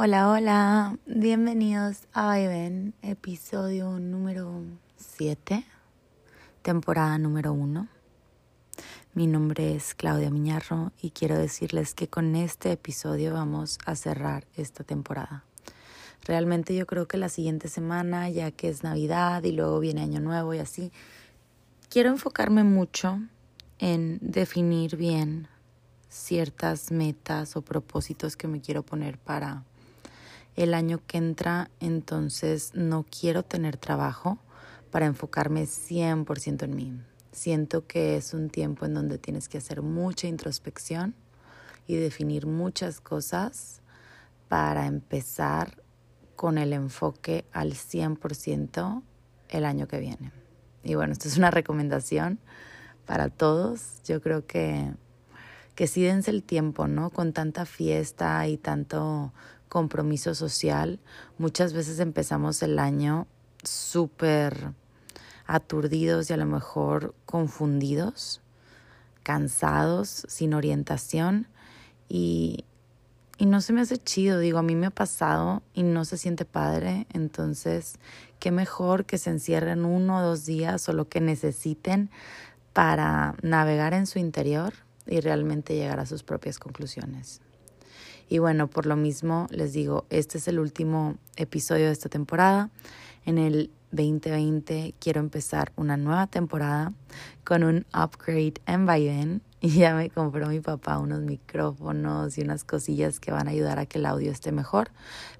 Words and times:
Hola, 0.00 0.30
hola, 0.30 0.96
bienvenidos 1.06 2.06
a 2.12 2.26
Vaivén, 2.26 2.94
episodio 3.02 3.98
número 3.98 4.62
7, 4.94 5.64
temporada 6.62 7.18
número 7.18 7.52
1. 7.52 7.88
Mi 9.14 9.26
nombre 9.26 9.74
es 9.74 9.96
Claudia 9.96 10.30
Miñarro 10.30 10.92
y 11.02 11.10
quiero 11.10 11.36
decirles 11.36 11.94
que 11.94 12.06
con 12.06 12.36
este 12.36 12.70
episodio 12.70 13.34
vamos 13.34 13.78
a 13.86 13.96
cerrar 13.96 14.46
esta 14.54 14.84
temporada. 14.84 15.42
Realmente 16.24 16.76
yo 16.76 16.86
creo 16.86 17.08
que 17.08 17.16
la 17.16 17.28
siguiente 17.28 17.66
semana, 17.66 18.30
ya 18.30 18.52
que 18.52 18.68
es 18.68 18.84
Navidad 18.84 19.42
y 19.42 19.50
luego 19.50 19.80
viene 19.80 20.02
Año 20.02 20.20
Nuevo 20.20 20.54
y 20.54 20.58
así, 20.60 20.92
quiero 21.90 22.10
enfocarme 22.10 22.62
mucho 22.62 23.18
en 23.80 24.20
definir 24.20 24.96
bien 24.96 25.48
ciertas 26.08 26.92
metas 26.92 27.56
o 27.56 27.62
propósitos 27.62 28.36
que 28.36 28.46
me 28.46 28.60
quiero 28.60 28.84
poner 28.84 29.18
para 29.18 29.64
el 30.58 30.74
año 30.74 31.00
que 31.06 31.18
entra, 31.18 31.70
entonces 31.78 32.72
no 32.74 33.06
quiero 33.08 33.44
tener 33.44 33.76
trabajo 33.76 34.38
para 34.90 35.06
enfocarme 35.06 35.62
100% 35.62 36.64
en 36.64 36.74
mí. 36.74 37.00
Siento 37.30 37.86
que 37.86 38.16
es 38.16 38.34
un 38.34 38.50
tiempo 38.50 38.84
en 38.84 38.92
donde 38.92 39.18
tienes 39.18 39.48
que 39.48 39.58
hacer 39.58 39.82
mucha 39.82 40.26
introspección 40.26 41.14
y 41.86 41.94
definir 41.94 42.48
muchas 42.48 43.00
cosas 43.00 43.82
para 44.48 44.86
empezar 44.86 45.80
con 46.34 46.58
el 46.58 46.72
enfoque 46.72 47.44
al 47.52 47.74
100% 47.74 49.02
el 49.50 49.64
año 49.64 49.86
que 49.86 50.00
viene. 50.00 50.32
Y 50.82 50.96
bueno, 50.96 51.12
esto 51.12 51.28
es 51.28 51.38
una 51.38 51.52
recomendación 51.52 52.40
para 53.06 53.28
todos. 53.28 54.02
Yo 54.02 54.20
creo 54.20 54.44
que, 54.44 54.92
que 55.76 55.86
sí 55.86 56.02
dense 56.02 56.32
el 56.32 56.42
tiempo, 56.42 56.88
¿no? 56.88 57.10
Con 57.10 57.32
tanta 57.32 57.64
fiesta 57.64 58.44
y 58.48 58.56
tanto 58.56 59.32
compromiso 59.68 60.34
social, 60.34 60.98
muchas 61.38 61.72
veces 61.72 61.98
empezamos 62.00 62.62
el 62.62 62.78
año 62.78 63.26
súper 63.62 64.72
aturdidos 65.46 66.30
y 66.30 66.32
a 66.32 66.36
lo 66.36 66.46
mejor 66.46 67.14
confundidos, 67.26 68.40
cansados, 69.22 70.24
sin 70.28 70.54
orientación. 70.54 71.48
Y, 72.08 72.64
y 73.38 73.46
no 73.46 73.60
se 73.60 73.72
me 73.72 73.80
hace 73.80 73.98
chido, 73.98 74.38
digo, 74.38 74.58
a 74.58 74.62
mí 74.62 74.74
me 74.74 74.86
ha 74.86 74.90
pasado 74.90 75.62
y 75.74 75.82
no 75.82 76.04
se 76.04 76.18
siente 76.18 76.44
padre, 76.44 77.06
entonces 77.12 77.98
qué 78.38 78.50
mejor 78.50 79.04
que 79.04 79.18
se 79.18 79.30
encierren 79.30 79.84
uno 79.84 80.18
o 80.18 80.22
dos 80.22 80.44
días 80.44 80.88
o 80.88 80.92
lo 80.92 81.08
que 81.08 81.20
necesiten 81.20 82.10
para 82.72 83.34
navegar 83.42 83.94
en 83.94 84.06
su 84.06 84.18
interior 84.18 84.72
y 85.06 85.20
realmente 85.20 85.74
llegar 85.74 86.00
a 86.00 86.06
sus 86.06 86.22
propias 86.22 86.58
conclusiones. 86.58 87.40
Y 88.28 88.38
bueno, 88.38 88.68
por 88.68 88.86
lo 88.86 88.96
mismo 88.96 89.46
les 89.50 89.72
digo, 89.72 90.04
este 90.10 90.38
es 90.38 90.48
el 90.48 90.58
último 90.58 91.16
episodio 91.36 91.86
de 91.86 91.92
esta 91.92 92.08
temporada. 92.08 92.70
En 93.24 93.38
el 93.38 93.70
2020 93.90 94.94
quiero 94.98 95.20
empezar 95.20 95.72
una 95.76 95.96
nueva 95.96 96.26
temporada 96.26 96.92
con 97.44 97.64
un 97.64 97.86
upgrade 97.94 98.54
en 98.66 98.86
Vaivén 98.86 99.42
y 99.60 99.70
ya 99.70 99.94
me 99.94 100.10
compró 100.10 100.48
mi 100.48 100.60
papá 100.60 100.98
unos 100.98 101.22
micrófonos 101.22 102.38
y 102.38 102.42
unas 102.42 102.64
cosillas 102.64 103.18
que 103.18 103.32
van 103.32 103.48
a 103.48 103.52
ayudar 103.52 103.78
a 103.78 103.86
que 103.86 103.98
el 103.98 104.06
audio 104.06 104.30
esté 104.30 104.52
mejor. 104.52 104.90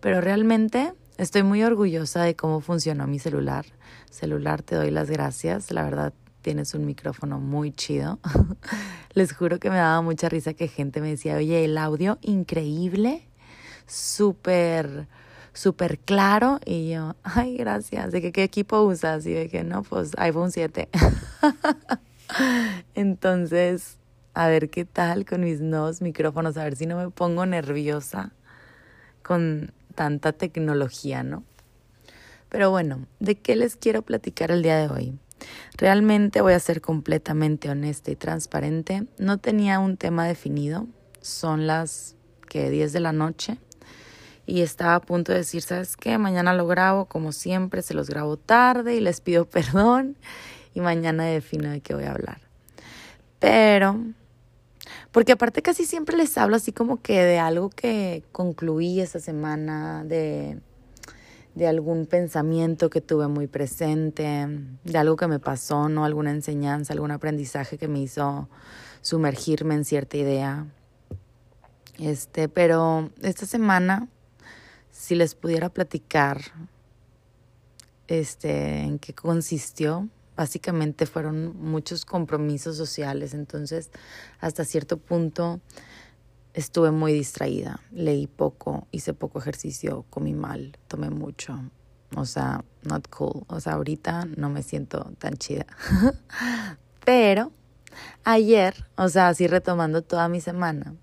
Pero 0.00 0.20
realmente 0.20 0.94
estoy 1.18 1.42
muy 1.42 1.62
orgullosa 1.62 2.22
de 2.22 2.34
cómo 2.34 2.60
funcionó 2.60 3.06
mi 3.06 3.18
celular. 3.18 3.66
Celular, 4.10 4.62
te 4.62 4.74
doy 4.74 4.90
las 4.90 5.10
gracias. 5.10 5.70
La 5.70 5.84
verdad, 5.84 6.14
tienes 6.48 6.72
un 6.72 6.86
micrófono 6.86 7.38
muy 7.38 7.72
chido. 7.72 8.18
Les 9.12 9.34
juro 9.34 9.58
que 9.60 9.68
me 9.68 9.76
daba 9.76 10.00
mucha 10.00 10.30
risa 10.30 10.54
que 10.54 10.66
gente 10.66 11.02
me 11.02 11.10
decía, 11.10 11.36
oye, 11.36 11.62
el 11.62 11.76
audio 11.76 12.16
increíble, 12.22 13.28
súper, 13.86 15.08
súper 15.52 15.98
claro. 15.98 16.58
Y 16.64 16.88
yo, 16.88 17.16
ay, 17.22 17.58
gracias. 17.58 18.12
¿De 18.12 18.22
que, 18.22 18.32
qué 18.32 18.44
equipo 18.44 18.80
usas? 18.80 19.26
Y 19.26 19.34
de 19.34 19.50
que 19.50 19.62
no, 19.62 19.82
pues 19.82 20.12
iPhone 20.16 20.50
7. 20.50 20.88
Entonces, 22.94 23.98
a 24.32 24.48
ver 24.48 24.70
qué 24.70 24.86
tal 24.86 25.26
con 25.26 25.42
mis 25.42 25.60
nuevos 25.60 26.00
micrófonos, 26.00 26.56
a 26.56 26.64
ver 26.64 26.76
si 26.76 26.86
no 26.86 26.96
me 26.96 27.10
pongo 27.10 27.44
nerviosa 27.44 28.32
con 29.22 29.74
tanta 29.94 30.32
tecnología, 30.32 31.22
¿no? 31.22 31.44
Pero 32.48 32.70
bueno, 32.70 33.06
¿de 33.20 33.34
qué 33.34 33.54
les 33.54 33.76
quiero 33.76 34.00
platicar 34.00 34.50
el 34.50 34.62
día 34.62 34.78
de 34.78 34.88
hoy? 34.88 35.18
Realmente 35.76 36.40
voy 36.40 36.54
a 36.54 36.60
ser 36.60 36.80
completamente 36.80 37.70
honesta 37.70 38.10
y 38.10 38.16
transparente. 38.16 39.04
No 39.18 39.38
tenía 39.38 39.78
un 39.78 39.96
tema 39.96 40.26
definido. 40.26 40.86
Son 41.20 41.66
las 41.66 42.16
que 42.48 42.70
10 42.70 42.92
de 42.92 43.00
la 43.00 43.12
noche 43.12 43.58
y 44.48 44.62
estaba 44.62 44.94
a 44.94 45.00
punto 45.00 45.32
de 45.32 45.38
decir, 45.38 45.60
¿sabes 45.60 45.96
qué? 45.96 46.16
Mañana 46.16 46.54
lo 46.54 46.66
grabo 46.66 47.04
como 47.04 47.32
siempre, 47.32 47.82
se 47.82 47.92
los 47.92 48.08
grabo 48.08 48.38
tarde 48.38 48.96
y 48.96 49.00
les 49.00 49.20
pido 49.20 49.44
perdón 49.50 50.16
y 50.74 50.80
mañana 50.80 51.24
defino 51.24 51.70
de 51.70 51.80
qué 51.80 51.94
voy 51.94 52.04
a 52.04 52.12
hablar. 52.12 52.40
Pero, 53.38 54.00
porque 55.12 55.32
aparte 55.32 55.60
casi 55.60 55.84
siempre 55.84 56.16
les 56.16 56.36
hablo 56.38 56.56
así 56.56 56.72
como 56.72 57.02
que 57.02 57.22
de 57.22 57.38
algo 57.38 57.68
que 57.68 58.24
concluí 58.32 59.00
esta 59.00 59.20
semana, 59.20 60.02
de 60.04 60.58
de 61.58 61.66
algún 61.66 62.06
pensamiento 62.06 62.88
que 62.88 63.00
tuve 63.00 63.26
muy 63.26 63.48
presente, 63.48 64.46
de 64.84 64.98
algo 64.98 65.16
que 65.16 65.26
me 65.26 65.40
pasó, 65.40 65.88
¿no? 65.88 66.04
Alguna 66.04 66.30
enseñanza, 66.30 66.92
algún 66.92 67.10
aprendizaje 67.10 67.78
que 67.78 67.88
me 67.88 67.98
hizo 67.98 68.48
sumergirme 69.00 69.74
en 69.74 69.84
cierta 69.84 70.16
idea. 70.16 70.68
Este, 71.98 72.48
pero 72.48 73.10
esta 73.22 73.44
semana, 73.44 74.06
si 74.92 75.16
les 75.16 75.34
pudiera 75.34 75.68
platicar 75.68 76.42
este, 78.06 78.82
en 78.82 79.00
qué 79.00 79.12
consistió, 79.12 80.08
básicamente 80.36 81.06
fueron 81.06 81.60
muchos 81.60 82.04
compromisos 82.04 82.76
sociales, 82.76 83.34
entonces 83.34 83.90
hasta 84.38 84.64
cierto 84.64 84.96
punto 84.96 85.60
estuve 86.54 86.90
muy 86.90 87.12
distraída, 87.12 87.80
leí 87.90 88.26
poco, 88.26 88.86
hice 88.90 89.14
poco 89.14 89.38
ejercicio, 89.38 90.04
comí 90.10 90.34
mal, 90.34 90.76
tomé 90.88 91.10
mucho. 91.10 91.58
O 92.16 92.24
sea, 92.24 92.64
not 92.84 93.08
cool. 93.08 93.44
O 93.48 93.60
sea, 93.60 93.74
ahorita 93.74 94.26
no 94.36 94.48
me 94.48 94.62
siento 94.62 95.12
tan 95.18 95.36
chida. 95.36 95.66
Pero 97.04 97.52
ayer, 98.24 98.86
o 98.96 99.08
sea, 99.08 99.28
así 99.28 99.46
retomando 99.46 100.02
toda 100.02 100.28
mi 100.28 100.40
semana, 100.40 100.94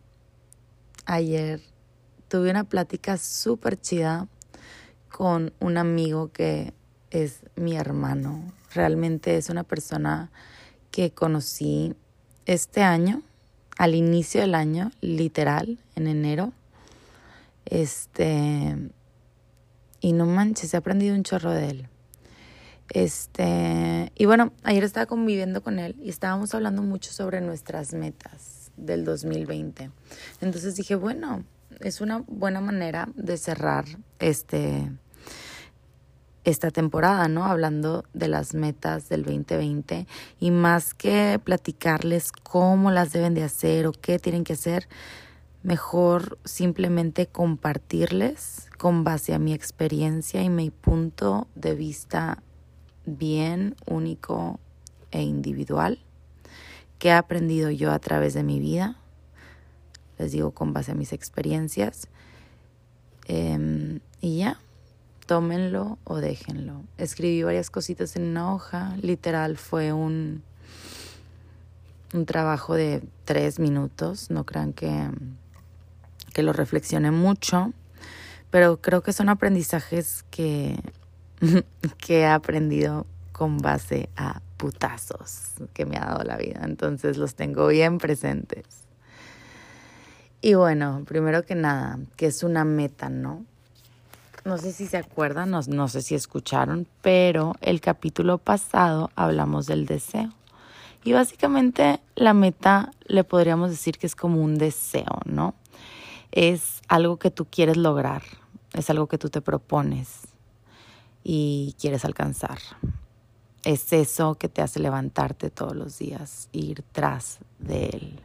ayer 1.06 1.62
tuve 2.28 2.50
una 2.50 2.64
plática 2.64 3.18
súper 3.18 3.80
chida 3.80 4.28
con 5.10 5.54
un 5.60 5.78
amigo 5.78 6.32
que 6.32 6.74
es 7.12 7.42
mi 7.56 7.76
hermano. 7.76 8.52
Realmente 8.74 9.38
es 9.38 9.50
una 9.50 9.64
persona 9.64 10.32
que 10.92 11.12
conocí 11.12 11.96
este 12.46 12.82
año 12.82 13.22
al 13.78 13.96
inicio 13.96 14.42
del 14.42 14.56
año, 14.56 14.92
literal, 15.02 15.80
en 15.96 16.08
enero. 16.08 16.54
Este, 17.66 18.76
y 20.00 20.14
no 20.14 20.26
manches, 20.26 20.74
he 20.74 20.78
aprendido 20.78 21.16
un 21.16 21.24
chorro 21.24 21.52
de 21.52 21.70
él. 21.70 21.90
Este, 22.90 24.12
y 24.16 24.26
bueno, 24.26 24.54
ayer 24.64 24.84
estaba 24.84 25.08
conviviendo 25.08 25.64
con 25.64 25.80
él 25.80 25.96
y 26.04 26.10
estábamos 26.10 26.54
hablando 26.54 26.84
mucho 26.84 27.12
sobre 27.12 27.42
nuestras 27.42 27.94
metas 27.94 28.72
del 28.78 29.04
2020. 29.06 29.90
Entonces 30.42 30.76
dije, 30.76 30.96
bueno, 30.96 31.44
es 31.80 32.02
una 32.02 32.24
buena 32.28 32.62
manera 32.62 33.10
de 33.16 33.38
cerrar 33.38 33.86
este 34.20 34.92
esta 36.46 36.70
temporada, 36.72 37.28
¿no? 37.28 37.46
Hablando 37.46 38.06
de 38.14 38.28
las 38.28 38.54
metas 38.54 39.10
del 39.10 39.24
2020 39.24 40.08
y 40.40 40.52
más 40.52 40.94
que 40.94 41.40
platicarles 41.44 42.32
cómo 42.32 42.92
las 42.92 43.12
deben 43.12 43.34
de 43.34 43.44
hacer 43.44 43.88
o 43.88 43.92
qué 43.92 44.20
tienen 44.20 44.44
que 44.44 44.54
hacer, 44.54 44.88
mejor 45.64 46.38
simplemente 46.46 47.26
compartirles 47.26 48.70
con 48.78 49.04
base 49.04 49.34
a 49.34 49.40
mi 49.40 49.54
experiencia 49.54 50.44
y 50.44 50.50
mi 50.50 50.70
punto 50.70 51.48
de 51.56 51.74
vista 51.74 52.44
bien 53.06 53.76
único 53.88 54.60
e 55.12 55.24
individual 55.24 56.00
que 57.00 57.10
he 57.10 57.14
aprendido 57.14 57.72
yo 57.72 57.92
a 57.92 58.00
través 58.00 58.36
de 58.36 58.44
mi 58.44 58.60
vida. 58.60 58.98
Les 60.20 60.32
digo 60.32 60.52
con 60.52 60.74
base 60.74 60.92
a 60.92 60.96
mis 60.96 61.12
experiencias. 61.12 62.08
Em, 63.28 64.00
y 64.22 64.38
ya, 64.38 64.60
tómenlo 65.26 65.98
o 66.04 66.18
déjenlo. 66.18 66.84
Escribí 66.98 67.44
varias 67.44 67.70
cositas 67.70 68.16
en 68.16 68.24
una 68.24 68.54
hoja, 68.54 68.96
literal 69.02 69.58
fue 69.58 69.94
un, 69.94 70.44
un 72.14 72.26
trabajo 72.26 72.76
de 72.76 73.04
tres 73.26 73.60
minutos, 73.60 74.30
no 74.30 74.46
crean 74.46 74.74
que, 74.74 75.10
que 76.34 76.44
lo 76.44 76.54
reflexioné 76.54 77.12
mucho, 77.12 77.74
pero 78.52 78.82
creo 78.82 79.02
que 79.02 79.14
son 79.14 79.30
aprendizajes 79.30 80.24
que, 80.30 80.80
que 81.98 82.22
he 82.22 82.28
aprendido 82.28 83.06
con 83.32 83.58
base 83.58 84.10
a 84.16 84.42
putazos 84.58 85.54
que 85.74 85.86
me 85.86 85.98
ha 85.98 86.06
dado 86.06 86.24
la 86.24 86.38
vida, 86.38 86.62
entonces 86.64 87.18
los 87.18 87.36
tengo 87.36 87.68
bien 87.68 87.98
presentes. 87.98 88.66
Y 90.42 90.54
bueno, 90.54 91.04
primero 91.08 91.44
que 91.44 91.56
nada, 91.56 92.00
que 92.16 92.28
es 92.28 92.44
una 92.44 92.64
meta, 92.66 93.10
¿no? 93.10 93.46
No 94.46 94.60
sé 94.60 94.74
si 94.74 94.86
se 94.86 94.98
acuerdan, 94.98 95.50
no, 95.50 95.60
no 95.68 95.88
sé 95.88 96.04
si 96.04 96.14
escucharon, 96.14 96.88
pero 97.02 97.56
el 97.62 97.82
capítulo 97.82 98.38
pasado 98.38 99.10
hablamos 99.16 99.66
del 99.66 99.88
deseo. 99.88 100.34
Y 101.04 101.14
básicamente 101.14 102.00
la 102.14 102.36
meta 102.36 102.92
le 103.06 103.24
podríamos 103.24 103.72
decir 103.72 103.98
que 103.98 104.06
es 104.06 104.16
como 104.16 104.44
un 104.44 104.60
deseo, 104.60 105.20
¿no? 105.26 105.56
Es 106.32 106.82
algo 106.88 107.18
que 107.18 107.32
tú 107.32 107.46
quieres 107.46 107.76
lograr, 107.76 108.22
es 108.74 108.88
algo 108.92 109.08
que 109.08 109.18
tú 109.18 109.32
te 109.32 109.42
propones 109.42 110.28
y 111.24 111.76
quieres 111.80 112.06
alcanzar. 112.06 112.60
Es 113.64 113.94
eso 113.94 114.36
que 114.36 114.48
te 114.48 114.62
hace 114.62 114.80
levantarte 114.80 115.50
todos 115.50 115.76
los 115.76 115.98
días, 115.98 116.50
ir 116.52 116.84
tras 116.92 117.40
de 117.58 117.86
él. 117.88 118.20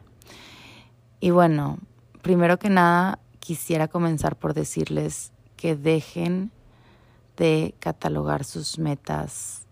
Y 1.19 1.31
bueno, 1.31 1.79
primero 2.21 2.59
que 2.59 2.69
nada 2.69 3.17
quisiera 3.39 3.87
comenzar 3.87 4.35
por 4.35 4.53
decirles 4.53 5.31
que 5.61 5.75
dejen 5.75 6.51
de 7.37 7.75
catalogar 7.79 8.45
sus 8.45 8.79
metas 8.79 9.67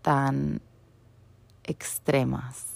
tan 0.00 0.62
extremas, 1.62 2.68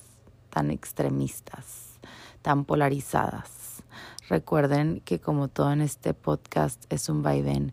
tan 0.50 0.70
extremistas, 0.70 1.98
tan 2.42 2.66
polarizadas. 2.66 3.82
Recuerden 4.28 5.00
que 5.06 5.20
como 5.20 5.48
todo 5.48 5.72
en 5.72 5.80
este 5.80 6.12
podcast 6.12 6.84
es 6.92 7.08
un 7.08 7.22
vaivén, 7.22 7.72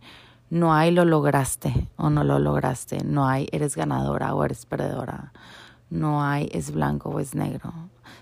no 0.49 0.73
hay 0.73 0.91
lo 0.91 1.03
lograste 1.03 1.89
o 1.97 2.09
no 2.09 2.23
lo 2.23 2.39
lograste, 2.39 3.03
no 3.03 3.27
hay 3.27 3.49
eres 3.51 3.75
ganadora 3.75 4.33
o 4.33 4.45
eres 4.45 4.65
perdedora, 4.65 5.33
no 5.89 6.23
hay 6.23 6.49
es 6.53 6.71
blanco 6.71 7.09
o 7.09 7.19
es 7.19 7.35
negro. 7.35 7.73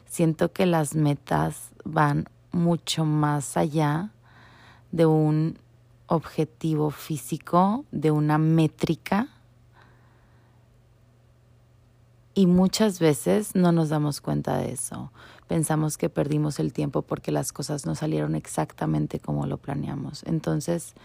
Siento 0.06 0.52
que 0.52 0.66
las 0.66 0.96
metas 0.96 1.70
van 1.86 2.28
mucho 2.52 3.06
más 3.06 3.56
allá 3.56 4.10
de 4.92 5.06
un 5.06 5.60
objetivo 6.08 6.92
físico, 6.92 7.86
de 7.92 8.12
una 8.12 8.38
métrica. 8.38 9.30
Y 12.36 12.48
muchas 12.48 13.00
veces 13.00 13.56
no 13.56 13.72
nos 13.72 13.90
damos 13.90 14.20
cuenta 14.20 14.58
de 14.58 14.72
eso. 14.72 15.12
Pensamos 15.48 15.98
que 15.98 16.10
perdimos 16.10 16.60
el 16.60 16.74
tiempo 16.74 17.04
porque 17.04 17.32
las 17.32 17.52
cosas 17.52 17.86
no 17.86 17.94
salieron 17.94 18.34
exactamente 18.36 19.20
como 19.20 19.46
lo 19.46 19.58
planeamos. 19.58 20.24
Entonces, 20.24 20.96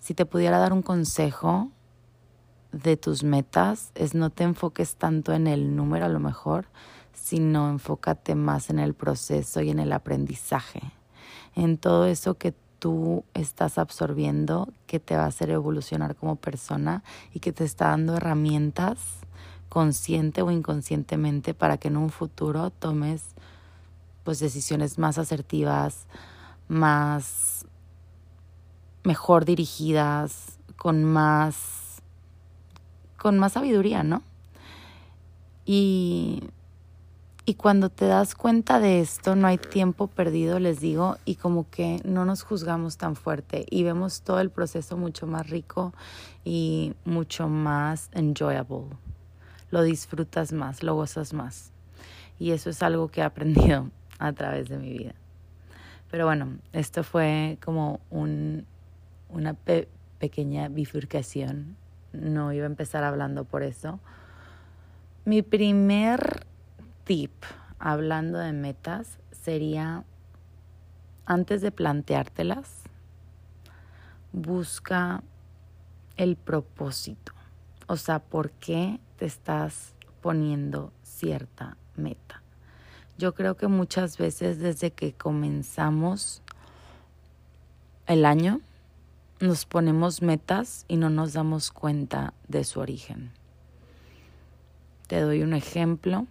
si 0.00 0.14
te 0.14 0.26
pudiera 0.26 0.58
dar 0.58 0.72
un 0.72 0.82
consejo 0.82 1.70
de 2.72 2.96
tus 2.96 3.24
metas, 3.24 3.90
es 3.94 4.14
no 4.14 4.30
te 4.30 4.44
enfoques 4.44 4.96
tanto 4.96 5.32
en 5.32 5.46
el 5.46 5.74
número 5.74 6.06
a 6.06 6.08
lo 6.08 6.20
mejor, 6.20 6.66
sino 7.12 7.68
enfócate 7.68 8.34
más 8.34 8.70
en 8.70 8.78
el 8.78 8.94
proceso 8.94 9.60
y 9.60 9.70
en 9.70 9.78
el 9.78 9.92
aprendizaje, 9.92 10.80
en 11.54 11.78
todo 11.78 12.06
eso 12.06 12.34
que 12.38 12.54
tú 12.80 13.24
estás 13.34 13.78
absorbiendo, 13.78 14.68
que 14.88 14.98
te 14.98 15.16
va 15.16 15.24
a 15.24 15.28
hacer 15.28 15.50
evolucionar 15.50 16.16
como 16.16 16.34
persona 16.34 17.04
y 17.32 17.38
que 17.38 17.52
te 17.52 17.62
está 17.62 17.90
dando 17.90 18.16
herramientas 18.16 18.98
consciente 19.68 20.42
o 20.42 20.50
inconscientemente 20.50 21.54
para 21.54 21.76
que 21.76 21.88
en 21.88 21.96
un 21.96 22.10
futuro 22.10 22.70
tomes 22.70 23.22
pues 24.24 24.40
decisiones 24.40 24.98
más 24.98 25.16
asertivas, 25.16 26.06
más 26.66 27.66
mejor 29.04 29.44
dirigidas, 29.44 30.58
con 30.76 31.04
más 31.04 32.02
con 33.16 33.38
más 33.38 33.52
sabiduría, 33.52 34.02
¿no? 34.02 34.22
Y 35.64 36.42
y 37.50 37.54
cuando 37.54 37.88
te 37.88 38.06
das 38.06 38.36
cuenta 38.36 38.78
de 38.78 39.00
esto, 39.00 39.34
no 39.34 39.48
hay 39.48 39.58
tiempo 39.58 40.06
perdido, 40.06 40.60
les 40.60 40.78
digo, 40.78 41.16
y 41.24 41.34
como 41.34 41.68
que 41.68 42.00
no 42.04 42.24
nos 42.24 42.44
juzgamos 42.44 42.96
tan 42.96 43.16
fuerte 43.16 43.66
y 43.68 43.82
vemos 43.82 44.22
todo 44.22 44.38
el 44.38 44.50
proceso 44.50 44.96
mucho 44.96 45.26
más 45.26 45.50
rico 45.50 45.92
y 46.44 46.94
mucho 47.04 47.48
más 47.48 48.08
enjoyable. 48.12 48.84
Lo 49.72 49.82
disfrutas 49.82 50.52
más, 50.52 50.84
lo 50.84 50.94
gozas 50.94 51.32
más. 51.32 51.72
Y 52.38 52.52
eso 52.52 52.70
es 52.70 52.84
algo 52.84 53.08
que 53.08 53.20
he 53.20 53.24
aprendido 53.24 53.90
a 54.20 54.32
través 54.32 54.68
de 54.68 54.78
mi 54.78 54.96
vida. 54.96 55.14
Pero 56.08 56.26
bueno, 56.26 56.56
esto 56.72 57.02
fue 57.02 57.58
como 57.64 57.98
un, 58.10 58.64
una 59.28 59.56
pequeña 60.20 60.68
bifurcación. 60.68 61.74
No 62.12 62.52
iba 62.52 62.66
a 62.66 62.70
empezar 62.70 63.02
hablando 63.02 63.42
por 63.42 63.64
eso. 63.64 63.98
Mi 65.24 65.42
primer 65.42 66.46
tip 67.10 67.32
hablando 67.80 68.38
de 68.38 68.52
metas 68.52 69.18
sería, 69.32 70.04
antes 71.26 71.60
de 71.60 71.72
planteártelas, 71.72 72.84
busca 74.32 75.24
el 76.16 76.36
propósito. 76.36 77.32
O 77.88 77.96
sea, 77.96 78.20
¿por 78.20 78.52
qué 78.52 79.00
te 79.16 79.26
estás 79.26 79.96
poniendo 80.20 80.92
cierta 81.02 81.76
meta? 81.96 82.44
Yo 83.18 83.34
creo 83.34 83.56
que 83.56 83.66
muchas 83.66 84.16
veces 84.16 84.60
desde 84.60 84.92
que 84.92 85.12
comenzamos 85.12 86.44
el 88.06 88.24
año, 88.24 88.60
nos 89.40 89.66
ponemos 89.66 90.22
metas 90.22 90.84
y 90.86 90.94
no 90.94 91.10
nos 91.10 91.32
damos 91.32 91.72
cuenta 91.72 92.34
de 92.46 92.62
su 92.62 92.78
origen. 92.78 93.32
Te 95.08 95.20
doy 95.22 95.42
un 95.42 95.54
ejemplo 95.54 96.28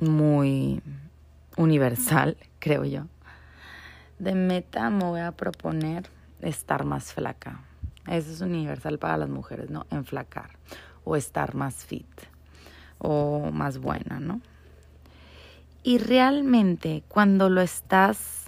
muy 0.00 0.82
universal, 1.56 2.36
creo 2.58 2.84
yo. 2.84 3.06
De 4.18 4.34
meta 4.34 4.90
me 4.90 5.04
voy 5.04 5.20
a 5.20 5.32
proponer 5.32 6.08
estar 6.40 6.84
más 6.84 7.12
flaca. 7.12 7.60
Eso 8.06 8.30
es 8.30 8.40
universal 8.40 8.98
para 8.98 9.16
las 9.16 9.28
mujeres, 9.28 9.70
¿no? 9.70 9.86
Enflacar 9.90 10.50
o 11.04 11.16
estar 11.16 11.54
más 11.54 11.84
fit 11.84 12.06
o 12.98 13.50
más 13.50 13.78
buena, 13.78 14.20
¿no? 14.20 14.40
Y 15.82 15.98
realmente 15.98 17.02
cuando 17.08 17.48
lo 17.48 17.60
estás 17.60 18.44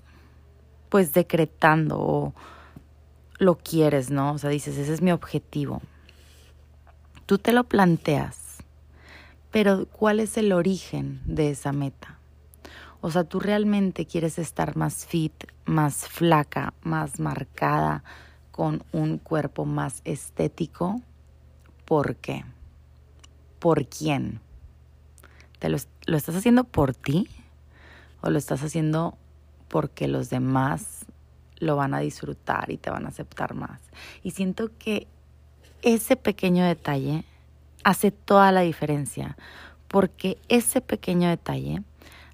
pues 0.88 1.12
decretando 1.12 1.98
o 1.98 2.34
lo 3.38 3.58
quieres, 3.58 4.10
¿no? 4.10 4.32
O 4.32 4.38
sea, 4.38 4.50
dices, 4.50 4.78
ese 4.78 4.94
es 4.94 5.02
mi 5.02 5.12
objetivo. 5.12 5.82
Tú 7.26 7.38
te 7.38 7.52
lo 7.52 7.64
planteas 7.64 8.45
pero 9.50 9.86
¿cuál 9.86 10.20
es 10.20 10.36
el 10.36 10.52
origen 10.52 11.22
de 11.24 11.50
esa 11.50 11.72
meta? 11.72 12.18
O 13.00 13.10
sea, 13.10 13.24
tú 13.24 13.40
realmente 13.40 14.06
quieres 14.06 14.38
estar 14.38 14.76
más 14.76 15.06
fit, 15.06 15.32
más 15.64 16.08
flaca, 16.08 16.74
más 16.82 17.20
marcada, 17.20 18.02
con 18.50 18.84
un 18.92 19.18
cuerpo 19.18 19.64
más 19.64 20.00
estético. 20.04 21.02
¿Por 21.84 22.16
qué? 22.16 22.44
¿Por 23.58 23.86
quién? 23.86 24.40
¿Te 25.58 25.68
lo, 25.68 25.76
lo 26.06 26.16
estás 26.16 26.36
haciendo 26.36 26.64
por 26.64 26.94
ti? 26.94 27.28
¿O 28.22 28.30
lo 28.30 28.38
estás 28.38 28.62
haciendo 28.62 29.16
porque 29.68 30.08
los 30.08 30.30
demás 30.30 31.06
lo 31.58 31.76
van 31.76 31.94
a 31.94 32.00
disfrutar 32.00 32.70
y 32.70 32.76
te 32.76 32.90
van 32.90 33.04
a 33.04 33.10
aceptar 33.10 33.54
más? 33.54 33.80
Y 34.22 34.32
siento 34.32 34.70
que 34.78 35.06
ese 35.82 36.16
pequeño 36.16 36.64
detalle 36.64 37.24
hace 37.86 38.10
toda 38.10 38.50
la 38.50 38.62
diferencia, 38.62 39.36
porque 39.86 40.38
ese 40.48 40.80
pequeño 40.80 41.28
detalle 41.28 41.84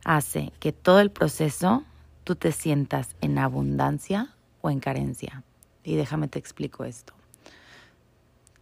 hace 0.02 0.50
que 0.60 0.72
todo 0.72 1.00
el 1.00 1.10
proceso 1.10 1.84
tú 2.24 2.36
te 2.36 2.52
sientas 2.52 3.14
en 3.20 3.38
abundancia 3.38 4.34
o 4.62 4.70
en 4.70 4.80
carencia. 4.80 5.42
Y 5.84 5.94
déjame 5.96 6.28
te 6.28 6.38
explico 6.38 6.84
esto, 6.84 7.12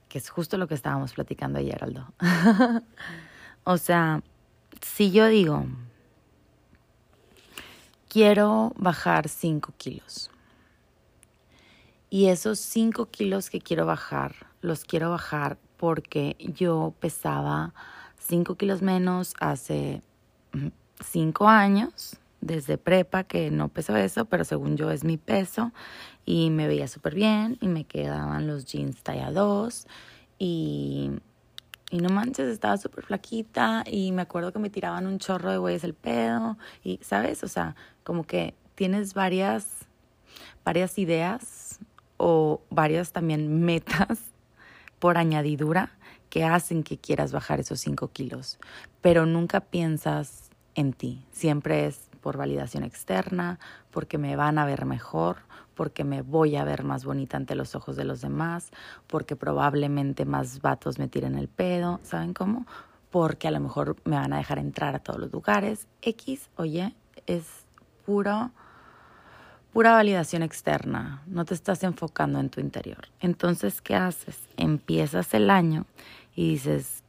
que 0.09 0.19
es 0.19 0.31
justo 0.31 0.59
lo 0.59 0.67
que 0.67 0.75
estábamos 0.75 1.13
platicando 1.13 1.61
ayer, 1.61 1.79
Aldo. 1.81 2.13
o 3.63 3.79
sea, 3.79 4.25
si 4.83 5.13
yo 5.13 5.29
digo, 5.29 5.67
quiero 8.09 8.73
bajar 8.75 9.29
5 9.29 9.75
kilos, 9.77 10.29
y 12.13 12.27
esos 12.27 12.59
5 12.59 13.07
kilos 13.11 13.49
que 13.49 13.61
quiero 13.61 13.87
bajar, 13.87 14.35
los 14.61 14.83
quiero 14.83 15.11
bajar 15.11 15.57
porque 15.81 16.37
yo 16.39 16.93
pesaba 17.01 17.73
5 18.19 18.57
kilos 18.57 18.83
menos 18.83 19.33
hace 19.41 20.03
5 21.03 21.49
años, 21.49 22.19
desde 22.43 22.77
prepa, 22.77 23.25
que 23.25 23.51
no 23.51 23.69
peso 23.69 23.97
eso, 23.97 24.27
pero 24.27 24.45
según 24.45 24.77
yo 24.77 24.91
es 24.91 25.05
mi 25.05 25.17
peso, 25.17 25.73
y 26.27 26.51
me 26.51 26.69
veía 26.69 26.87
súper 26.87 27.15
bien, 27.15 27.57
y 27.63 27.69
me 27.69 27.85
quedaban 27.85 28.47
los 28.47 28.67
jeans 28.67 29.03
talla 29.03 29.33
2, 29.33 29.87
y, 30.39 31.13
y 31.91 31.97
no 31.97 32.11
manches, 32.11 32.49
estaba 32.49 32.77
súper 32.77 33.07
flaquita, 33.07 33.83
y 33.87 34.13
me 34.13 34.21
acuerdo 34.21 34.53
que 34.53 34.59
me 34.59 34.69
tiraban 34.69 35.07
un 35.07 35.19
chorro 35.19 35.51
de 35.51 35.57
güeyes 35.57 35.83
el 35.83 35.95
pedo, 35.95 36.59
y, 36.85 37.01
¿sabes? 37.03 37.43
O 37.43 37.49
sea, 37.49 37.75
como 38.05 38.25
que 38.25 38.53
tienes 38.75 39.15
varias, 39.15 39.87
varias 40.63 40.99
ideas 40.99 41.79
o 42.19 42.61
varias 42.69 43.13
también 43.13 43.65
metas 43.65 44.30
por 45.01 45.19
añadidura 45.19 45.91
que 46.29 46.45
hacen 46.45 46.85
que 46.85 46.97
quieras 46.97 47.33
bajar 47.33 47.59
esos 47.59 47.81
5 47.81 48.09
kilos, 48.13 48.59
pero 49.01 49.27
nunca 49.27 49.61
piensas 49.61 50.51
en 50.77 50.93
ti, 50.93 51.27
siempre 51.33 51.87
es 51.87 52.09
por 52.21 52.37
validación 52.37 52.85
externa, 52.85 53.59
porque 53.91 54.19
me 54.19 54.37
van 54.37 54.59
a 54.59 54.65
ver 54.65 54.85
mejor, 54.85 55.39
porque 55.75 56.05
me 56.05 56.23
voy 56.23 56.57
a 56.57 56.65
ver 56.65 56.85
más 56.85 57.05
bonita 57.05 57.37
ante 57.37 57.55
los 57.55 57.75
ojos 57.75 57.97
de 57.97 58.05
los 58.05 58.21
demás, 58.21 58.71
porque 59.07 59.35
probablemente 59.35 60.25
más 60.25 60.61
vatos 60.61 60.99
me 60.99 61.09
tiren 61.09 61.37
el 61.37 61.49
pedo, 61.49 61.99
¿saben 62.03 62.35
cómo? 62.35 62.67
Porque 63.11 63.49
a 63.49 63.51
lo 63.51 63.59
mejor 63.59 63.97
me 64.05 64.17
van 64.17 64.33
a 64.33 64.39
dejar 64.39 64.59
entrar 64.59 64.95
a 64.95 65.01
todos 65.01 65.19
los 65.19 65.33
lugares. 65.33 65.89
X, 66.03 66.51
oye, 66.57 66.95
es 67.27 67.47
puro 68.05 68.53
pura 69.73 69.93
validación 69.93 70.43
externa, 70.43 71.23
no 71.27 71.45
te 71.45 71.55
estás 71.55 71.83
enfocando 71.83 72.41
en 72.41 72.51
tu 72.51 72.61
interior. 72.61 73.09
Entonces, 73.21 73.81
¿qué 73.81 73.95
haces? 73.95 74.49
Empiezas 74.57 75.33
el 75.35 75.51
año 75.51 75.87
y 76.35 76.51
dices, 76.51 77.05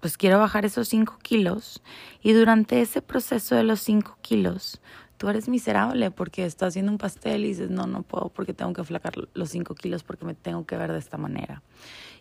pues 0.00 0.16
quiero 0.18 0.38
bajar 0.38 0.64
esos 0.64 0.88
5 0.88 1.18
kilos 1.22 1.82
y 2.22 2.32
durante 2.32 2.80
ese 2.80 3.00
proceso 3.02 3.54
de 3.54 3.62
los 3.62 3.80
5 3.80 4.18
kilos 4.20 4.80
tú 5.16 5.28
eres 5.28 5.48
miserable 5.48 6.10
porque 6.10 6.44
estás 6.44 6.68
haciendo 6.68 6.92
un 6.92 6.98
pastel 6.98 7.44
y 7.44 7.48
dices, 7.48 7.70
no, 7.70 7.86
no 7.86 8.02
puedo 8.02 8.28
porque 8.28 8.52
tengo 8.52 8.72
que 8.72 8.84
flacar 8.84 9.14
los 9.32 9.50
5 9.50 9.74
kilos 9.74 10.02
porque 10.02 10.24
me 10.24 10.34
tengo 10.34 10.66
que 10.66 10.76
ver 10.76 10.92
de 10.92 10.98
esta 10.98 11.16
manera. 11.16 11.62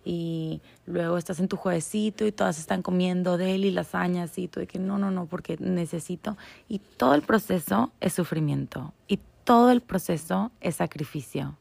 Y 0.06 0.62
luego 0.86 1.18
estás 1.18 1.40
en 1.40 1.48
tu 1.48 1.56
juevesito 1.56 2.26
y 2.26 2.32
todas 2.32 2.60
están 2.60 2.82
comiendo 2.82 3.38
de 3.38 3.56
él 3.56 3.66
y 3.66 3.72
lasañas 3.72 4.38
y 4.38 4.48
tú 4.48 4.60
de 4.60 4.68
que 4.68 4.80
no, 4.80 4.98
no, 4.98 5.12
no, 5.12 5.26
porque 5.26 5.58
necesito. 5.58 6.38
Y 6.68 6.80
todo 6.80 7.16
el 7.16 7.22
proceso 7.22 7.92
es 8.02 8.14
sufrimiento 8.14 8.94
y 9.08 9.20
todo 9.44 9.72
el 9.72 9.82
proceso 9.82 10.52
es 10.62 10.76
sacrificio. 10.76 11.58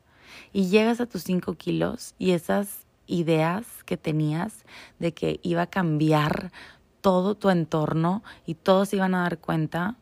Y 0.53 0.69
llegas 0.69 1.01
a 1.01 1.07
tus 1.07 1.23
5 1.23 1.55
kilos 1.55 2.15
y 2.19 2.33
esas 2.33 2.87
ideas 3.07 3.67
que 3.85 3.97
tenías 3.97 4.65
de 4.99 5.13
que 5.13 5.41
iba 5.43 5.63
a 5.63 5.67
cambiar 5.67 6.53
todo 7.01 7.35
tu 7.35 7.51
entorno 7.51 8.23
y 8.47 8.55
todos 8.55 8.95
iban 8.95 9.15
a 9.15 9.23
dar 9.23 9.39
cuenta, 9.39 9.97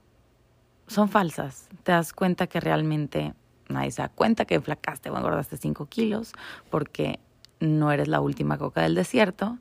son 0.90 1.08
falsas. 1.08 1.68
Te 1.84 1.92
das 1.92 2.12
cuenta 2.12 2.48
que 2.48 2.58
realmente 2.58 3.32
nadie 3.68 3.92
se 3.92 4.02
da 4.02 4.08
cuenta 4.08 4.44
que 4.44 4.60
flacaste 4.60 5.08
o 5.08 5.16
engordaste 5.16 5.56
5 5.56 5.86
kilos 5.86 6.32
porque 6.68 7.20
no 7.60 7.92
eres 7.92 8.08
la 8.08 8.20
última 8.20 8.58
coca 8.58 8.82
del 8.82 8.96
desierto 8.96 9.58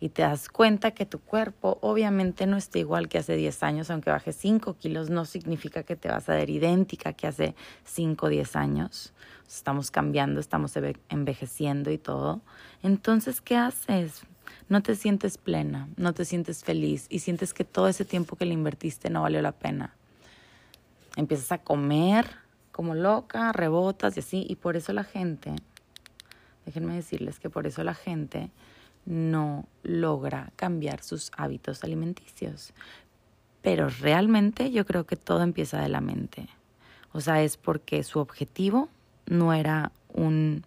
y 0.00 0.08
te 0.08 0.22
das 0.22 0.48
cuenta 0.48 0.90
que 0.90 1.06
tu 1.06 1.20
cuerpo 1.20 1.78
obviamente 1.82 2.48
no 2.48 2.56
está 2.56 2.80
igual 2.80 3.08
que 3.08 3.18
hace 3.18 3.36
10 3.36 3.62
años, 3.62 3.90
aunque 3.90 4.10
bajes 4.10 4.34
5 4.34 4.76
kilos, 4.76 5.08
no 5.08 5.24
significa 5.24 5.84
que 5.84 5.94
te 5.94 6.08
vas 6.08 6.28
a 6.28 6.34
ver 6.34 6.50
idéntica 6.50 7.12
que 7.12 7.28
hace 7.28 7.54
5 7.84 8.26
o 8.26 8.28
10 8.28 8.56
años. 8.56 9.14
Estamos 9.46 9.92
cambiando, 9.92 10.40
estamos 10.40 10.76
envejeciendo 11.08 11.92
y 11.92 11.98
todo. 11.98 12.40
Entonces, 12.82 13.40
¿qué 13.40 13.56
haces? 13.56 14.24
No 14.68 14.82
te 14.82 14.96
sientes 14.96 15.38
plena, 15.38 15.88
no 15.96 16.12
te 16.12 16.24
sientes 16.24 16.64
feliz 16.64 17.06
y 17.08 17.20
sientes 17.20 17.54
que 17.54 17.62
todo 17.62 17.86
ese 17.86 18.04
tiempo 18.04 18.34
que 18.34 18.46
le 18.46 18.54
invertiste 18.54 19.10
no 19.10 19.22
valió 19.22 19.40
la 19.42 19.52
pena. 19.52 19.94
Empiezas 21.16 21.52
a 21.52 21.58
comer 21.58 22.26
como 22.72 22.94
loca, 22.94 23.52
rebotas 23.52 24.16
y 24.16 24.20
así, 24.20 24.46
y 24.48 24.56
por 24.56 24.76
eso 24.76 24.92
la 24.92 25.04
gente, 25.04 25.54
déjenme 26.64 26.94
decirles 26.94 27.38
que 27.38 27.50
por 27.50 27.66
eso 27.66 27.84
la 27.84 27.94
gente 27.94 28.50
no 29.04 29.66
logra 29.82 30.52
cambiar 30.56 31.02
sus 31.02 31.30
hábitos 31.36 31.84
alimenticios. 31.84 32.72
Pero 33.60 33.88
realmente 33.88 34.70
yo 34.70 34.86
creo 34.86 35.04
que 35.04 35.16
todo 35.16 35.42
empieza 35.42 35.80
de 35.80 35.88
la 35.88 36.00
mente. 36.00 36.48
O 37.12 37.20
sea, 37.20 37.42
es 37.42 37.56
porque 37.56 38.02
su 38.02 38.18
objetivo 38.18 38.88
no 39.26 39.52
era 39.52 39.92
un, 40.12 40.64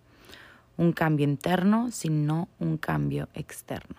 un 0.77 0.93
cambio 0.93 1.25
interno, 1.25 1.89
sino 1.91 2.47
un 2.59 2.77
cambio 2.77 3.27
externo. 3.33 3.95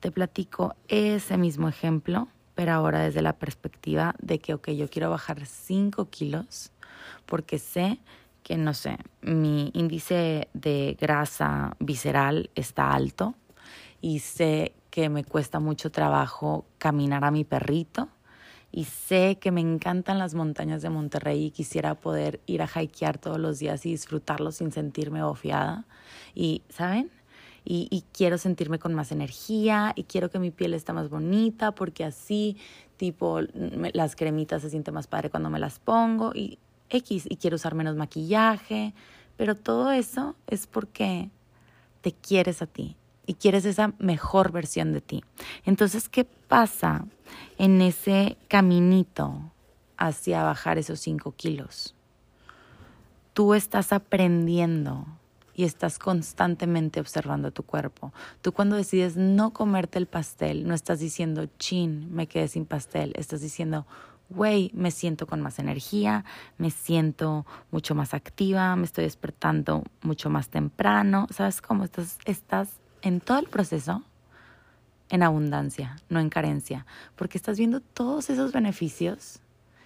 Te 0.00 0.10
platico 0.10 0.74
ese 0.88 1.36
mismo 1.38 1.68
ejemplo, 1.68 2.28
pero 2.56 2.72
ahora 2.72 3.00
desde 3.00 3.22
la 3.22 3.34
perspectiva 3.34 4.16
de 4.18 4.40
que, 4.40 4.54
ok, 4.54 4.70
yo 4.70 4.88
quiero 4.88 5.10
bajar 5.10 5.46
5 5.46 6.10
kilos 6.10 6.72
porque 7.26 7.60
sé 7.60 8.00
que, 8.42 8.56
no 8.56 8.74
sé, 8.74 8.98
mi 9.20 9.70
índice 9.74 10.48
de 10.54 10.96
grasa 10.98 11.76
visceral 11.78 12.50
está 12.54 12.92
alto 12.92 13.34
y 14.00 14.20
sé 14.20 14.74
que 14.90 15.10
me 15.10 15.22
cuesta 15.22 15.60
mucho 15.60 15.90
trabajo 15.90 16.64
caminar 16.78 17.24
a 17.24 17.30
mi 17.30 17.44
perrito 17.44 18.08
y 18.72 18.84
sé 18.84 19.38
que 19.38 19.52
me 19.52 19.60
encantan 19.60 20.18
las 20.18 20.34
montañas 20.34 20.80
de 20.80 20.90
Monterrey 20.90 21.44
y 21.44 21.50
quisiera 21.50 21.94
poder 21.94 22.40
ir 22.46 22.62
a 22.62 22.82
hikear 22.82 23.18
todos 23.18 23.38
los 23.38 23.58
días 23.58 23.84
y 23.84 23.90
disfrutarlo 23.90 24.50
sin 24.50 24.72
sentirme 24.72 25.22
ofiada. 25.22 25.84
Y, 26.34 26.62
¿saben? 26.68 27.10
Y, 27.68 28.04
quiero 28.12 28.38
sentirme 28.38 28.78
con 28.78 28.94
más 28.94 29.10
energía 29.10 29.92
y 29.96 30.04
quiero 30.04 30.30
que 30.30 30.38
mi 30.38 30.52
piel 30.52 30.72
esté 30.72 30.92
más 30.92 31.10
bonita 31.10 31.72
porque 31.72 32.04
así, 32.04 32.56
tipo, 32.96 33.40
las 33.92 34.14
cremitas 34.14 34.62
se 34.62 34.70
sienten 34.70 34.94
más 34.94 35.08
padre 35.08 35.30
cuando 35.30 35.50
me 35.50 35.58
las 35.58 35.80
pongo 35.80 36.32
y 36.32 36.60
X, 36.90 37.26
y 37.28 37.36
quiero 37.36 37.56
usar 37.56 37.74
menos 37.74 37.96
maquillaje, 37.96 38.94
pero 39.36 39.56
todo 39.56 39.90
eso 39.90 40.36
es 40.46 40.68
porque 40.68 41.30
te 42.02 42.12
quieres 42.12 42.62
a 42.62 42.66
ti 42.66 42.96
y 43.26 43.34
quieres 43.34 43.64
esa 43.64 43.92
mejor 43.98 44.52
versión 44.52 44.92
de 44.92 45.00
ti. 45.00 45.24
Entonces, 45.64 46.08
¿qué 46.08 46.24
pasa 46.24 47.04
en 47.58 47.82
ese 47.82 48.36
caminito 48.46 49.50
hacia 49.96 50.44
bajar 50.44 50.78
esos 50.78 51.00
5 51.00 51.32
kilos? 51.32 51.96
Tú 53.32 53.54
estás 53.54 53.92
aprendiendo 53.92 55.06
y 55.56 55.64
estás 55.64 55.98
constantemente 55.98 57.00
observando 57.00 57.50
tu 57.50 57.62
cuerpo. 57.62 58.12
Tú 58.42 58.52
cuando 58.52 58.76
decides 58.76 59.16
no 59.16 59.54
comerte 59.54 59.98
el 59.98 60.06
pastel, 60.06 60.68
no 60.68 60.74
estás 60.74 61.00
diciendo, 61.00 61.48
chin, 61.58 62.14
me 62.14 62.26
quedé 62.28 62.46
sin 62.46 62.66
pastel, 62.66 63.14
estás 63.16 63.40
diciendo, 63.40 63.86
güey, 64.28 64.70
me 64.74 64.90
siento 64.90 65.26
con 65.26 65.40
más 65.40 65.58
energía, 65.58 66.26
me 66.58 66.70
siento 66.70 67.46
mucho 67.70 67.94
más 67.94 68.12
activa, 68.12 68.76
me 68.76 68.84
estoy 68.84 69.04
despertando 69.04 69.82
mucho 70.02 70.28
más 70.28 70.50
temprano, 70.50 71.26
¿sabes 71.30 71.62
cómo? 71.62 71.84
Estás, 71.84 72.18
estás 72.26 72.68
en 73.00 73.20
todo 73.20 73.38
el 73.38 73.46
proceso 73.46 74.02
en 75.08 75.22
abundancia, 75.22 75.96
no 76.10 76.20
en 76.20 76.28
carencia, 76.28 76.84
porque 77.14 77.38
estás 77.38 77.56
viendo 77.56 77.80
todos 77.80 78.28
esos 78.28 78.52
beneficios 78.52 79.40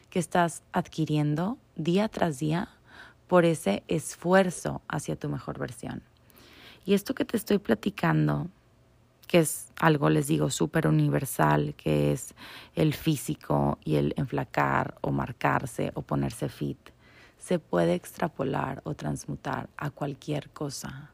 que 0.09 0.19
estás 0.19 0.65
adquiriendo 0.73 1.59
día 1.77 2.09
tras 2.09 2.41
día 2.41 2.71
por 3.31 3.45
ese 3.45 3.85
esfuerzo 3.87 4.83
hacia 4.89 5.15
tu 5.15 5.29
mejor 5.29 5.57
versión. 5.57 6.03
Y 6.85 6.95
esto 6.95 7.15
que 7.15 7.25
te 7.25 7.37
estoy 7.37 7.59
platicando, 7.59 8.49
que 9.29 9.39
es 9.39 9.69
algo, 9.79 10.11
les 10.11 10.27
digo, 10.27 10.51
súper 10.51 10.89
universal, 10.89 11.77
que 11.77 12.11
es 12.11 12.35
el 12.75 12.93
físico 12.93 13.79
y 13.85 13.95
el 13.95 14.15
enflacar 14.17 14.97
o 15.01 15.13
marcarse 15.13 15.93
o 15.95 16.03
ponerse 16.03 16.49
fit, 16.49 16.91
se 17.39 17.61
puede 17.61 17.95
extrapolar 17.95 18.81
o 18.83 18.95
transmutar 18.95 19.69
a 19.77 19.91
cualquier 19.91 20.51
cosa 20.51 21.13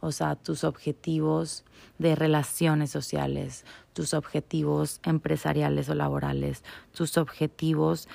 o 0.00 0.12
sea, 0.12 0.34
tus 0.34 0.64
objetivos 0.64 1.64
de 1.98 2.14
relaciones 2.14 2.90
sociales, 2.90 3.64
tus 3.92 4.14
objetivos 4.14 5.00
empresariales 5.04 5.88
o 5.90 5.94
laborales, 5.94 6.64
tus 6.92 7.18
objetivos, 7.18 8.08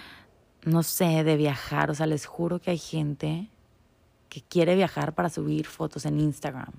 no 0.66 0.84
sé, 0.84 1.24
de 1.24 1.38
viajar. 1.38 1.90
O 1.92 1.96
sea, 1.96 2.08
les 2.08 2.26
juro 2.26 2.60
que 2.60 2.72
hay 2.72 2.78
gente 2.78 3.50
que 4.28 4.42
quiere 4.42 4.76
viajar 4.76 5.14
para 5.14 5.30
subir 5.30 5.68
fotos 5.68 6.06
en 6.06 6.20
Instagram. 6.20 6.74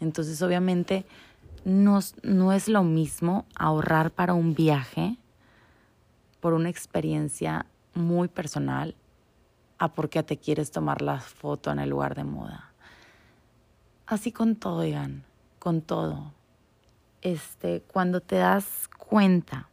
Entonces, 0.00 0.42
obviamente, 0.42 1.06
no, 1.64 2.00
no 2.22 2.52
es 2.52 2.68
lo 2.68 2.82
mismo 2.82 3.46
ahorrar 3.54 4.10
para 4.10 4.34
un 4.34 4.54
viaje 4.54 5.16
por 6.40 6.52
una 6.52 6.68
experiencia 6.68 7.66
muy 7.94 8.28
personal 8.28 8.96
a 9.78 9.92
porque 9.92 10.22
te 10.22 10.36
quieres 10.36 10.70
tomar 10.70 11.02
la 11.02 11.20
foto 11.20 11.70
en 11.70 11.78
el 11.78 11.90
lugar 11.90 12.16
de 12.16 12.24
moda. 12.24 12.72
Así 14.06 14.32
con 14.32 14.56
todo, 14.56 14.78
oigan, 14.78 15.24
con 15.58 15.80
todo. 15.80 16.32
Este, 17.20 17.82
cuando 17.82 18.20
te 18.20 18.36
das 18.36 18.88
cuenta 18.98 19.68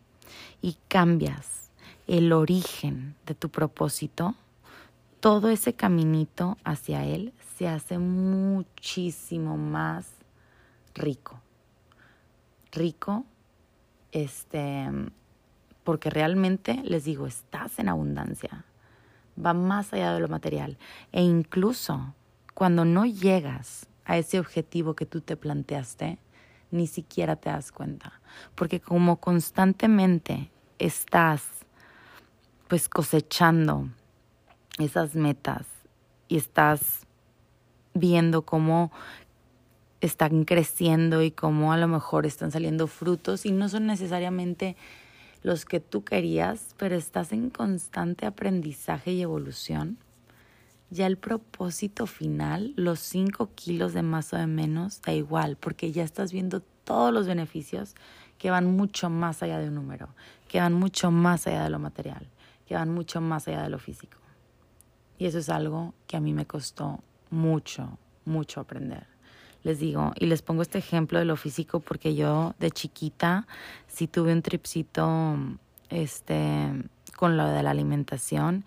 y 0.62 0.78
cambias 0.88 1.69
el 2.10 2.34
origen 2.34 3.16
de 3.28 3.36
tu 3.36 3.50
propósito, 3.50 4.34
todo 5.20 5.50
ese 5.50 5.74
caminito 5.74 6.58
hacia 6.64 7.06
él 7.06 7.34
se 7.56 7.68
hace 7.68 8.00
muchísimo 8.00 9.58
más 9.58 10.08
rico. 10.96 11.40
Rico, 12.72 13.26
este, 14.12 14.90
porque 15.84 16.10
realmente 16.10 16.82
les 16.84 17.04
digo, 17.04 17.28
estás 17.28 17.78
en 17.78 17.90
abundancia. 17.90 18.66
Va 19.38 19.54
más 19.54 19.94
allá 19.94 20.12
de 20.12 20.20
lo 20.20 20.30
material. 20.30 20.80
E 21.12 21.22
incluso 21.22 22.16
cuando 22.56 22.86
no 22.86 23.06
llegas 23.06 23.86
a 24.06 24.18
ese 24.18 24.40
objetivo 24.40 24.96
que 24.96 25.06
tú 25.06 25.22
te 25.22 25.38
planteaste, 25.38 26.18
ni 26.72 26.88
siquiera 26.88 27.36
te 27.36 27.52
das 27.52 27.72
cuenta. 27.72 28.20
Porque 28.56 28.80
como 28.80 29.18
constantemente 29.18 30.50
estás 30.80 31.59
pues 32.70 32.88
cosechando 32.88 33.90
esas 34.78 35.16
metas 35.16 35.66
y 36.28 36.38
estás 36.38 37.08
viendo 37.96 38.44
cómo 38.44 38.92
están 40.02 40.46
creciendo 40.46 41.24
y 41.24 41.32
cómo 41.32 41.74
a 41.74 41.78
lo 41.78 41.88
mejor 41.88 42.28
están 42.28 42.52
saliendo 42.52 42.86
frutos 42.86 43.46
y 43.48 43.52
no 43.52 43.68
son 43.70 43.88
necesariamente 43.88 44.78
los 45.42 45.66
que 45.66 45.80
tú 45.80 46.04
querías, 46.04 46.76
pero 46.78 46.96
estás 46.96 47.32
en 47.32 47.50
constante 47.50 48.28
aprendizaje 48.28 49.14
y 49.14 49.24
evolución, 49.24 49.98
ya 50.92 51.08
el 51.08 51.18
propósito 51.18 52.06
final, 52.06 52.74
los 52.76 53.00
5 53.00 53.50
kilos 53.56 53.94
de 53.94 54.04
más 54.04 54.32
o 54.34 54.38
de 54.38 54.48
menos, 54.48 55.02
da 55.02 55.12
igual, 55.14 55.56
porque 55.56 55.92
ya 55.92 56.04
estás 56.04 56.32
viendo 56.32 56.62
todos 56.84 57.12
los 57.12 57.26
beneficios 57.26 57.96
que 58.38 58.52
van 58.52 58.76
mucho 58.76 59.10
más 59.10 59.42
allá 59.42 59.58
de 59.58 59.70
un 59.70 59.76
número, 59.76 60.10
que 60.48 60.60
van 60.60 60.74
mucho 60.74 61.10
más 61.10 61.48
allá 61.48 61.64
de 61.64 61.70
lo 61.70 61.80
material, 61.80 62.28
que 62.70 62.76
van 62.76 62.94
mucho 62.94 63.20
más 63.20 63.48
allá 63.48 63.64
de 63.64 63.70
lo 63.72 63.80
físico. 63.80 64.20
Y 65.18 65.26
eso 65.26 65.40
es 65.40 65.50
algo 65.50 65.96
que 66.06 66.18
a 66.18 66.20
mí 66.20 66.34
me 66.34 66.46
costó 66.46 67.00
mucho, 67.32 67.98
mucho 68.26 68.60
aprender. 68.60 69.08
Les 69.64 69.80
digo, 69.80 70.14
y 70.20 70.28
les 70.28 70.44
pongo 70.44 70.62
este 70.62 70.78
ejemplo 70.78 71.18
de 71.18 71.26
lo 71.26 71.36
físico 71.36 71.80
porque 71.80 72.14
yo 72.14 72.54
de 72.60 72.70
chiquita 72.70 73.48
sí 73.88 74.06
tuve 74.06 74.34
un 74.34 74.44
tripcito 74.44 75.36
este, 75.90 76.72
con 77.18 77.38
lo 77.38 77.48
de 77.48 77.64
la 77.64 77.72
alimentación 77.72 78.66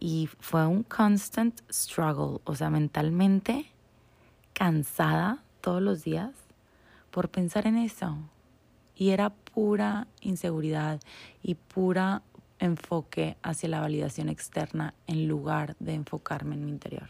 y 0.00 0.28
fue 0.40 0.66
un 0.66 0.82
constant 0.82 1.60
struggle, 1.70 2.40
o 2.42 2.56
sea, 2.56 2.70
mentalmente 2.70 3.66
cansada 4.52 5.44
todos 5.60 5.80
los 5.80 6.02
días 6.02 6.32
por 7.12 7.28
pensar 7.28 7.68
en 7.68 7.76
eso. 7.76 8.18
Y 8.96 9.10
era 9.10 9.30
pura 9.30 10.08
inseguridad 10.22 10.98
y 11.40 11.54
pura 11.54 12.22
enfoque 12.64 13.36
hacia 13.42 13.68
la 13.68 13.80
validación 13.80 14.28
externa 14.28 14.94
en 15.06 15.28
lugar 15.28 15.76
de 15.78 15.94
enfocarme 15.94 16.54
en 16.54 16.64
mi 16.64 16.70
interior. 16.70 17.08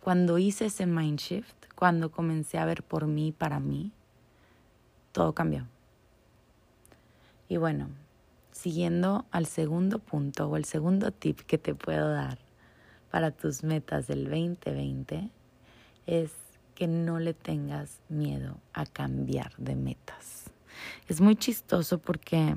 Cuando 0.00 0.38
hice 0.38 0.66
ese 0.66 0.86
mind 0.86 1.18
shift, 1.18 1.66
cuando 1.74 2.10
comencé 2.10 2.58
a 2.58 2.64
ver 2.64 2.82
por 2.82 3.06
mí, 3.06 3.32
para 3.32 3.60
mí, 3.60 3.92
todo 5.12 5.34
cambió. 5.34 5.66
Y 7.48 7.56
bueno, 7.56 7.88
siguiendo 8.52 9.26
al 9.30 9.46
segundo 9.46 9.98
punto 9.98 10.48
o 10.48 10.56
el 10.56 10.64
segundo 10.64 11.12
tip 11.12 11.40
que 11.40 11.58
te 11.58 11.74
puedo 11.74 12.10
dar 12.10 12.38
para 13.10 13.30
tus 13.30 13.62
metas 13.62 14.06
del 14.06 14.24
2020 14.24 15.30
es 16.06 16.32
que 16.74 16.86
no 16.86 17.18
le 17.18 17.34
tengas 17.34 18.00
miedo 18.08 18.58
a 18.72 18.86
cambiar 18.86 19.54
de 19.56 19.74
metas. 19.74 20.50
Es 21.08 21.20
muy 21.20 21.36
chistoso 21.36 21.98
porque 21.98 22.56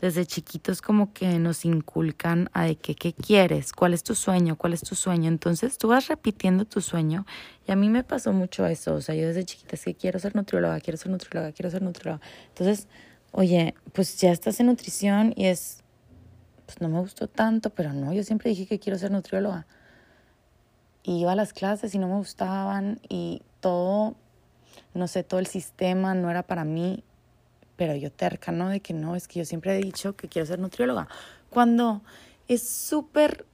desde 0.00 0.26
chiquitos 0.26 0.82
como 0.82 1.12
que 1.12 1.38
nos 1.38 1.64
inculcan 1.64 2.50
a 2.52 2.64
de 2.64 2.76
que 2.76 2.94
qué 2.94 3.12
quieres, 3.12 3.72
cuál 3.72 3.94
es 3.94 4.02
tu 4.02 4.14
sueño, 4.14 4.56
cuál 4.56 4.74
es 4.74 4.80
tu 4.80 4.94
sueño. 4.94 5.28
Entonces 5.28 5.78
tú 5.78 5.88
vas 5.88 6.08
repitiendo 6.08 6.64
tu 6.64 6.80
sueño 6.80 7.26
y 7.66 7.72
a 7.72 7.76
mí 7.76 7.88
me 7.88 8.04
pasó 8.04 8.32
mucho 8.32 8.66
eso. 8.66 8.94
O 8.94 9.00
sea, 9.00 9.14
yo 9.14 9.26
desde 9.26 9.44
chiquita 9.44 9.76
es 9.76 9.84
que 9.84 9.94
quiero 9.94 10.18
ser 10.18 10.36
nutrióloga, 10.36 10.80
quiero 10.80 10.96
ser 10.96 11.10
nutrióloga, 11.10 11.52
quiero 11.52 11.70
ser 11.70 11.82
nutrióloga. 11.82 12.24
Entonces, 12.48 12.88
oye, 13.32 13.74
pues 13.92 14.20
ya 14.20 14.30
estás 14.32 14.60
en 14.60 14.66
nutrición 14.66 15.32
y 15.36 15.46
es, 15.46 15.82
pues 16.66 16.80
no 16.80 16.88
me 16.88 17.00
gustó 17.00 17.28
tanto, 17.28 17.70
pero 17.70 17.92
no, 17.92 18.12
yo 18.12 18.22
siempre 18.22 18.50
dije 18.50 18.66
que 18.66 18.78
quiero 18.78 18.98
ser 18.98 19.10
nutrióloga. 19.10 19.66
Y 21.02 21.20
iba 21.20 21.32
a 21.32 21.36
las 21.36 21.52
clases 21.52 21.94
y 21.94 21.98
no 21.98 22.08
me 22.08 22.16
gustaban 22.16 23.00
y 23.08 23.42
todo, 23.60 24.14
no 24.94 25.08
sé, 25.08 25.22
todo 25.22 25.40
el 25.40 25.46
sistema 25.46 26.14
no 26.14 26.30
era 26.30 26.42
para 26.42 26.64
mí 26.64 27.04
pero 27.78 27.94
yo 27.94 28.10
terca, 28.10 28.50
¿no? 28.50 28.68
De 28.68 28.80
que 28.80 28.92
no, 28.92 29.14
es 29.14 29.28
que 29.28 29.38
yo 29.38 29.44
siempre 29.44 29.74
he 29.78 29.80
dicho 29.80 30.16
que 30.16 30.28
quiero 30.28 30.44
ser 30.44 30.58
nutrióloga. 30.58 31.06
Cuando 31.48 32.02
es 32.48 32.68
súper 32.68 33.46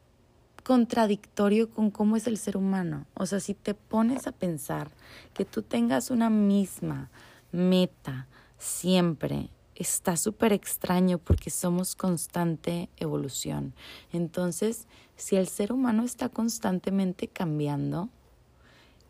contradictorio 0.62 1.70
con 1.70 1.90
cómo 1.90 2.16
es 2.16 2.26
el 2.26 2.38
ser 2.38 2.56
humano. 2.56 3.06
O 3.12 3.26
sea, 3.26 3.38
si 3.38 3.52
te 3.52 3.74
pones 3.74 4.26
a 4.26 4.32
pensar 4.32 4.90
que 5.34 5.44
tú 5.44 5.60
tengas 5.60 6.10
una 6.10 6.30
misma 6.30 7.10
meta 7.52 8.26
siempre, 8.56 9.50
está 9.74 10.16
súper 10.16 10.54
extraño 10.54 11.18
porque 11.18 11.50
somos 11.50 11.94
constante 11.94 12.88
evolución. 12.96 13.74
Entonces, 14.10 14.88
si 15.16 15.36
el 15.36 15.48
ser 15.48 15.70
humano 15.70 16.02
está 16.02 16.30
constantemente 16.30 17.28
cambiando 17.28 18.08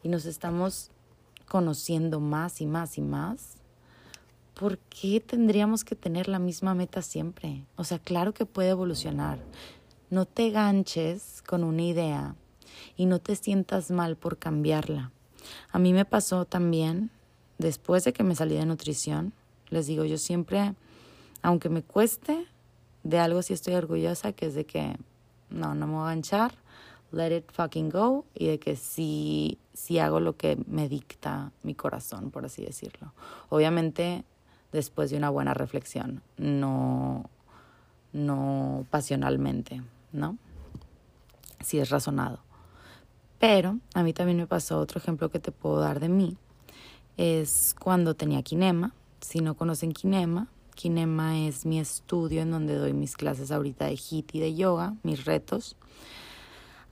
y 0.02 0.08
nos 0.08 0.26
estamos 0.26 0.90
conociendo 1.46 2.18
más 2.18 2.60
y 2.60 2.66
más 2.66 2.98
y 2.98 3.02
más, 3.02 3.58
¿por 4.54 4.78
qué 4.78 5.20
tendríamos 5.20 5.84
que 5.84 5.96
tener 5.96 6.28
la 6.28 6.38
misma 6.38 6.74
meta 6.74 7.02
siempre? 7.02 7.66
O 7.76 7.84
sea, 7.84 7.98
claro 7.98 8.32
que 8.32 8.46
puede 8.46 8.70
evolucionar. 8.70 9.38
No 10.10 10.26
te 10.26 10.50
ganches 10.50 11.42
con 11.42 11.64
una 11.64 11.82
idea 11.82 12.36
y 12.96 13.06
no 13.06 13.18
te 13.18 13.36
sientas 13.36 13.90
mal 13.90 14.16
por 14.16 14.38
cambiarla. 14.38 15.10
A 15.70 15.78
mí 15.78 15.92
me 15.92 16.04
pasó 16.04 16.44
también, 16.44 17.10
después 17.58 18.04
de 18.04 18.12
que 18.12 18.22
me 18.22 18.34
salí 18.34 18.54
de 18.54 18.64
nutrición, 18.64 19.32
les 19.70 19.86
digo, 19.86 20.04
yo 20.04 20.18
siempre, 20.18 20.74
aunque 21.42 21.68
me 21.68 21.82
cueste, 21.82 22.46
de 23.02 23.18
algo 23.18 23.42
sí 23.42 23.52
estoy 23.52 23.74
orgullosa, 23.74 24.32
que 24.32 24.46
es 24.46 24.54
de 24.54 24.64
que 24.64 24.96
no, 25.50 25.74
no 25.74 25.86
me 25.86 25.94
voy 25.94 26.02
a 26.04 26.06
ganchar, 26.06 26.54
let 27.12 27.36
it 27.36 27.50
fucking 27.52 27.90
go, 27.90 28.24
y 28.34 28.46
de 28.46 28.58
que 28.58 28.76
sí, 28.76 29.58
sí 29.72 29.98
hago 29.98 30.20
lo 30.20 30.36
que 30.36 30.58
me 30.66 30.88
dicta 30.88 31.52
mi 31.62 31.74
corazón, 31.74 32.30
por 32.30 32.44
así 32.44 32.64
decirlo. 32.64 33.12
Obviamente 33.48 34.24
después 34.74 35.10
de 35.10 35.16
una 35.16 35.30
buena 35.30 35.54
reflexión, 35.54 36.20
no, 36.36 37.30
no 38.12 38.84
pasionalmente, 38.90 39.82
¿no? 40.12 40.36
Si 41.60 41.78
es 41.78 41.90
razonado. 41.90 42.40
Pero 43.38 43.78
a 43.94 44.02
mí 44.02 44.12
también 44.12 44.38
me 44.38 44.46
pasó 44.48 44.80
otro 44.80 44.98
ejemplo 44.98 45.30
que 45.30 45.38
te 45.38 45.52
puedo 45.52 45.78
dar 45.78 46.00
de 46.00 46.08
mí. 46.08 46.36
Es 47.16 47.74
cuando 47.78 48.14
tenía 48.14 48.42
Kinema. 48.42 48.92
Si 49.20 49.40
no 49.40 49.54
conocen 49.54 49.92
Kinema, 49.92 50.48
Kinema 50.74 51.38
es 51.38 51.64
mi 51.64 51.78
estudio 51.78 52.42
en 52.42 52.50
donde 52.50 52.74
doy 52.76 52.92
mis 52.92 53.16
clases 53.16 53.52
ahorita 53.52 53.86
de 53.86 53.96
HIIT 53.96 54.34
y 54.34 54.40
de 54.40 54.54
yoga, 54.54 54.94
mis 55.04 55.24
retos. 55.24 55.76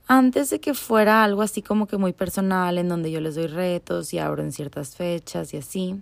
Antes 0.07 0.49
de 0.49 0.61
que 0.61 0.73
fuera 0.73 1.23
algo 1.23 1.41
así 1.41 1.61
como 1.61 1.85
que 1.85 1.97
muy 1.97 2.13
personal, 2.13 2.77
en 2.77 2.87
donde 2.87 3.11
yo 3.11 3.19
les 3.19 3.35
doy 3.35 3.47
retos 3.47 4.13
y 4.13 4.19
abro 4.19 4.41
en 4.41 4.53
ciertas 4.53 4.95
fechas 4.95 5.53
y 5.53 5.57
así, 5.57 6.01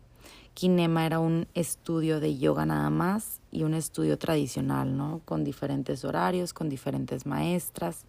Kinema 0.61 1.07
era 1.07 1.19
un 1.19 1.47
estudio 1.55 2.19
de 2.19 2.37
yoga 2.37 2.67
nada 2.67 2.91
más 2.91 3.41
y 3.49 3.63
un 3.63 3.73
estudio 3.73 4.19
tradicional, 4.19 4.95
¿no? 4.95 5.21
Con 5.25 5.43
diferentes 5.43 6.05
horarios, 6.05 6.53
con 6.53 6.69
diferentes 6.69 7.25
maestras. 7.25 8.05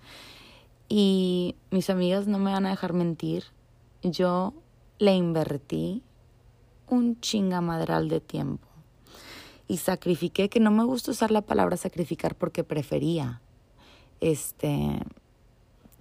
Y 0.87 1.57
mis 1.71 1.89
amigas 1.89 2.27
no 2.27 2.39
me 2.39 2.53
van 2.53 2.67
a 2.67 2.69
dejar 2.69 2.93
mentir, 2.93 3.45
yo 4.03 4.53
le 4.99 5.15
invertí 5.15 6.03
un 6.89 7.19
chingamadral 7.23 8.11
de 8.11 8.21
tiempo. 8.21 8.69
Y 9.67 9.79
sacrifiqué, 9.79 10.51
que 10.51 10.61
no 10.61 10.71
me 10.71 10.85
gusta 10.85 11.13
usar 11.13 11.31
la 11.31 11.41
palabra 11.41 11.79
sacrificar 11.79 12.35
porque 12.35 12.65
prefería 12.65 13.41
este 14.21 14.99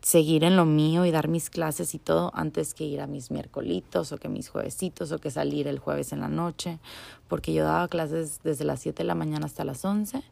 seguir 0.01 0.43
en 0.43 0.57
lo 0.57 0.65
mío 0.65 1.05
y 1.05 1.11
dar 1.11 1.27
mis 1.27 1.49
clases 1.49 1.93
y 1.93 1.99
todo 1.99 2.31
antes 2.33 2.73
que 2.73 2.83
ir 2.83 3.01
a 3.01 3.07
mis 3.07 3.29
miércolitos 3.29 4.11
o 4.11 4.17
que 4.17 4.29
mis 4.29 4.49
juevesitos 4.49 5.11
o 5.11 5.19
que 5.19 5.29
salir 5.29 5.67
el 5.67 5.77
jueves 5.77 6.11
en 6.11 6.21
la 6.21 6.27
noche, 6.27 6.79
porque 7.27 7.53
yo 7.53 7.63
daba 7.63 7.87
clases 7.87 8.39
desde 8.43 8.65
las 8.65 8.79
7 8.81 9.03
de 9.03 9.07
la 9.07 9.15
mañana 9.15 9.45
hasta 9.45 9.63
las 9.63 9.85
11 9.85 10.23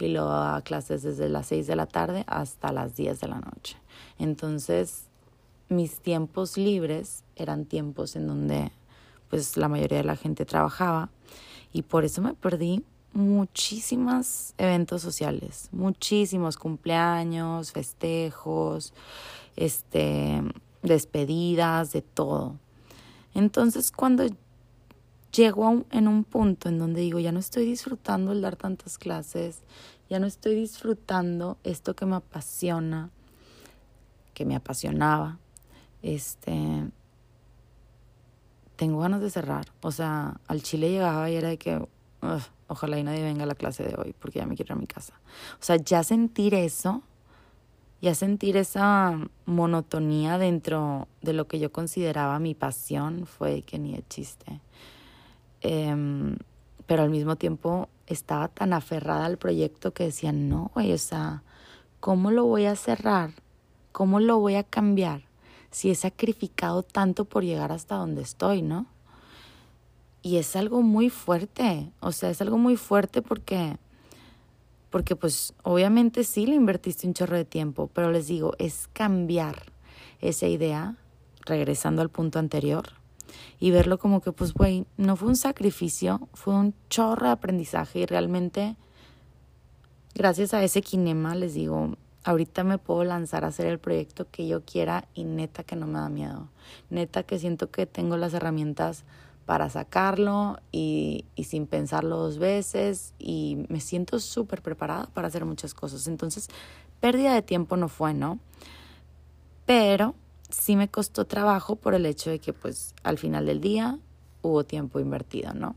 y 0.00 0.08
luego 0.08 0.28
daba 0.28 0.62
clases 0.62 1.02
desde 1.02 1.28
las 1.28 1.46
6 1.48 1.66
de 1.66 1.76
la 1.76 1.86
tarde 1.86 2.24
hasta 2.26 2.72
las 2.72 2.96
10 2.96 3.20
de 3.20 3.28
la 3.28 3.40
noche. 3.40 3.76
Entonces, 4.18 5.08
mis 5.68 6.00
tiempos 6.00 6.56
libres 6.56 7.24
eran 7.36 7.66
tiempos 7.66 8.16
en 8.16 8.26
donde 8.26 8.72
pues 9.28 9.58
la 9.58 9.68
mayoría 9.68 9.98
de 9.98 10.04
la 10.04 10.16
gente 10.16 10.46
trabajaba 10.46 11.10
y 11.70 11.82
por 11.82 12.06
eso 12.06 12.22
me 12.22 12.32
perdí 12.32 12.82
muchísimos 13.12 14.54
eventos 14.58 15.02
sociales, 15.02 15.68
muchísimos 15.72 16.56
cumpleaños, 16.56 17.72
festejos, 17.72 18.92
este, 19.56 20.42
despedidas, 20.82 21.92
de 21.92 22.02
todo. 22.02 22.58
Entonces, 23.34 23.90
cuando 23.90 24.26
llego 25.32 25.84
en 25.90 26.08
un 26.08 26.24
punto 26.24 26.68
en 26.68 26.78
donde 26.78 27.00
digo, 27.00 27.18
ya 27.18 27.32
no 27.32 27.38
estoy 27.38 27.66
disfrutando 27.66 28.32
el 28.32 28.40
dar 28.40 28.56
tantas 28.56 28.98
clases, 28.98 29.60
ya 30.08 30.18
no 30.18 30.26
estoy 30.26 30.54
disfrutando 30.54 31.58
esto 31.64 31.94
que 31.94 32.06
me 32.06 32.16
apasiona, 32.16 33.10
que 34.34 34.44
me 34.44 34.56
apasionaba, 34.56 35.38
este, 36.02 36.90
tengo 38.76 39.00
ganas 39.00 39.20
de 39.20 39.30
cerrar. 39.30 39.66
O 39.82 39.90
sea, 39.90 40.40
al 40.46 40.62
Chile 40.62 40.90
llegaba 40.90 41.28
y 41.30 41.34
era 41.34 41.48
de 41.48 41.58
que, 41.58 41.86
ojalá 42.68 42.98
y 42.98 43.02
nadie 43.02 43.22
venga 43.22 43.42
a 43.42 43.46
la 43.46 43.54
clase 43.54 43.82
de 43.82 43.94
hoy 43.98 44.14
porque 44.18 44.38
ya 44.38 44.46
me 44.46 44.54
quiero 44.54 44.74
ir 44.74 44.78
a 44.78 44.80
mi 44.80 44.86
casa. 44.86 45.14
O 45.54 45.62
sea, 45.62 45.76
ya 45.76 46.04
sentir 46.04 46.54
eso, 46.54 47.02
ya 48.00 48.14
sentir 48.14 48.56
esa 48.56 49.18
monotonía 49.46 50.38
dentro 50.38 51.08
de 51.20 51.32
lo 51.32 51.48
que 51.48 51.58
yo 51.58 51.72
consideraba 51.72 52.38
mi 52.38 52.54
pasión 52.54 53.26
fue 53.26 53.62
que 53.62 53.78
ni 53.78 53.94
de 53.94 54.04
chiste. 54.08 54.60
Em, 55.60 56.36
pero 56.86 57.02
al 57.02 57.10
mismo 57.10 57.36
tiempo 57.36 57.88
estaba 58.06 58.48
tan 58.48 58.72
aferrada 58.72 59.26
al 59.26 59.38
proyecto 59.38 59.92
que 59.92 60.04
decía, 60.04 60.32
no, 60.32 60.70
güey, 60.74 60.92
o 60.92 60.98
sea, 60.98 61.42
¿cómo 62.00 62.30
lo 62.30 62.44
voy 62.44 62.66
a 62.66 62.76
cerrar? 62.76 63.32
¿Cómo 63.92 64.20
lo 64.20 64.38
voy 64.38 64.54
a 64.54 64.62
cambiar? 64.62 65.22
Si 65.70 65.90
he 65.90 65.94
sacrificado 65.94 66.82
tanto 66.82 67.24
por 67.24 67.44
llegar 67.44 67.72
hasta 67.72 67.96
donde 67.96 68.22
estoy, 68.22 68.62
¿no? 68.62 68.86
Y 70.22 70.36
es 70.36 70.56
algo 70.56 70.82
muy 70.82 71.10
fuerte, 71.10 71.92
o 72.00 72.12
sea, 72.12 72.30
es 72.30 72.40
algo 72.40 72.58
muy 72.58 72.76
fuerte 72.76 73.22
porque 73.22 73.78
porque 74.90 75.16
pues 75.16 75.52
obviamente 75.62 76.24
sí 76.24 76.46
le 76.46 76.54
invertiste 76.54 77.06
un 77.06 77.14
chorro 77.14 77.36
de 77.36 77.44
tiempo, 77.44 77.90
pero 77.92 78.10
les 78.10 78.26
digo, 78.26 78.54
es 78.58 78.88
cambiar 78.92 79.72
esa 80.20 80.46
idea, 80.46 80.96
regresando 81.44 82.02
al 82.02 82.08
punto 82.08 82.38
anterior, 82.38 82.84
y 83.60 83.70
verlo 83.70 83.98
como 83.98 84.20
que 84.20 84.32
pues 84.32 84.54
güey, 84.54 84.86
no 84.96 85.16
fue 85.16 85.28
un 85.28 85.36
sacrificio, 85.36 86.28
fue 86.32 86.54
un 86.54 86.74
chorro 86.88 87.26
de 87.26 87.32
aprendizaje 87.32 88.00
y 88.00 88.06
realmente 88.06 88.76
gracias 90.14 90.54
a 90.54 90.62
ese 90.64 90.80
kinema 90.80 91.34
les 91.34 91.54
digo, 91.54 91.96
ahorita 92.24 92.64
me 92.64 92.78
puedo 92.78 93.04
lanzar 93.04 93.44
a 93.44 93.48
hacer 93.48 93.66
el 93.66 93.78
proyecto 93.78 94.26
que 94.30 94.48
yo 94.48 94.64
quiera 94.64 95.06
y 95.14 95.24
neta 95.24 95.64
que 95.64 95.76
no 95.76 95.86
me 95.86 95.98
da 95.98 96.08
miedo, 96.08 96.48
neta 96.90 97.22
que 97.22 97.38
siento 97.38 97.70
que 97.70 97.86
tengo 97.86 98.16
las 98.16 98.34
herramientas 98.34 99.04
para 99.48 99.70
sacarlo 99.70 100.58
y, 100.72 101.24
sin 101.42 101.66
pensarlo 101.66 102.18
dos 102.18 102.36
veces 102.36 103.14
y 103.18 103.64
me 103.70 103.80
siento 103.80 104.20
súper 104.20 104.60
preparada 104.60 105.06
para 105.06 105.28
hacer 105.28 105.46
muchas 105.46 105.72
cosas. 105.72 106.06
Entonces, 106.06 106.48
pérdida 107.00 107.32
de 107.32 107.40
tiempo 107.40 107.78
no 107.78 107.88
fue, 107.88 108.12
¿no? 108.12 108.38
Pero 109.64 110.14
sí 110.50 110.76
me 110.76 110.90
costó 110.90 111.24
trabajo 111.24 111.76
por 111.76 111.94
el 111.94 112.04
hecho 112.04 112.28
de 112.28 112.40
que 112.40 112.52
pues 112.52 112.94
al 113.02 113.16
final 113.16 113.46
del 113.46 113.62
día 113.62 113.98
hubo 114.42 114.64
tiempo 114.64 115.00
invertido, 115.00 115.54
¿no? 115.54 115.76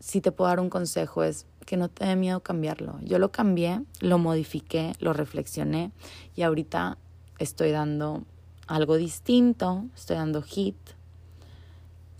Si 0.00 0.20
te 0.20 0.32
puedo 0.32 0.48
dar 0.48 0.58
un 0.58 0.70
consejo 0.70 1.22
es 1.22 1.46
que 1.66 1.76
no 1.76 1.88
te 1.88 2.04
dé 2.04 2.16
miedo 2.16 2.40
cambiarlo. 2.40 2.98
Yo 3.02 3.20
lo 3.20 3.30
cambié, 3.30 3.80
lo 4.00 4.18
modifiqué, 4.18 4.94
lo 4.98 5.12
reflexioné 5.12 5.92
y 6.34 6.42
ahorita 6.42 6.98
estoy 7.38 7.70
dando 7.70 8.24
algo 8.66 8.96
distinto, 8.96 9.84
estoy 9.94 10.16
dando 10.16 10.42
hit, 10.42 10.74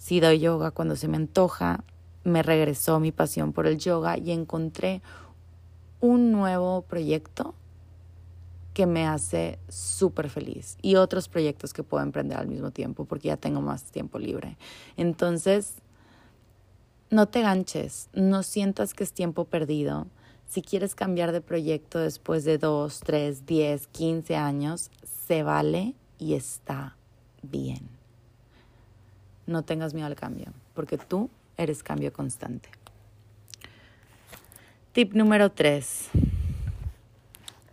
sí 0.04 0.20
doy 0.20 0.38
yoga 0.38 0.70
cuando 0.70 0.96
se 0.96 1.08
me 1.08 1.16
antoja, 1.16 1.82
me 2.24 2.42
regresó 2.42 3.00
mi 3.00 3.10
pasión 3.10 3.54
por 3.54 3.66
el 3.66 3.78
yoga 3.78 4.18
y 4.18 4.32
encontré 4.32 5.00
un 6.00 6.30
nuevo 6.30 6.82
proyecto 6.82 7.54
que 8.74 8.84
me 8.84 9.06
hace 9.06 9.58
súper 9.70 10.28
feliz 10.28 10.76
y 10.82 10.96
otros 10.96 11.30
proyectos 11.30 11.72
que 11.72 11.82
puedo 11.82 12.04
emprender 12.04 12.36
al 12.36 12.48
mismo 12.48 12.70
tiempo 12.70 13.06
porque 13.06 13.28
ya 13.28 13.38
tengo 13.38 13.62
más 13.62 13.84
tiempo 13.84 14.18
libre. 14.18 14.58
Entonces, 14.98 15.76
no 17.08 17.26
te 17.28 17.40
ganches, 17.40 18.10
no 18.12 18.42
sientas 18.42 18.92
que 18.92 19.04
es 19.04 19.12
tiempo 19.14 19.46
perdido. 19.46 20.06
Si 20.46 20.60
quieres 20.60 20.94
cambiar 20.94 21.32
de 21.32 21.40
proyecto 21.40 21.98
después 21.98 22.44
de 22.44 22.58
dos, 22.58 23.00
tres, 23.00 23.46
diez, 23.46 23.86
quince 23.86 24.36
años, 24.36 24.90
se 25.26 25.42
vale 25.42 25.94
y 26.18 26.34
está 26.34 26.98
bien 27.40 28.03
no 29.46 29.62
tengas 29.62 29.94
miedo 29.94 30.07
al 30.07 30.16
cambio, 30.16 30.52
porque 30.74 30.98
tú 30.98 31.30
eres 31.57 31.83
cambio 31.83 32.12
constante. 32.12 32.68
Tip 34.92 35.14
número 35.14 35.50
3. 35.50 36.11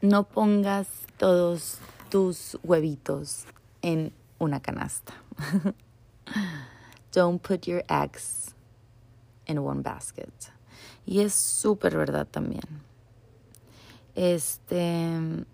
No 0.01 0.23
pongas 0.23 0.88
todos 1.17 1.77
tus 2.10 2.57
huevitos 2.63 3.45
en 3.84 4.12
una 4.39 4.60
canasta. 4.60 5.13
Don't 7.13 7.41
put 7.41 7.67
your 7.67 7.84
eggs 7.88 8.55
in 9.45 9.60
one 9.60 9.81
basket. 9.81 10.31
Y 11.05 11.19
es 11.19 11.34
súper 11.34 11.95
verdad 11.95 12.27
también. 12.27 12.63
Este, 14.15 15.45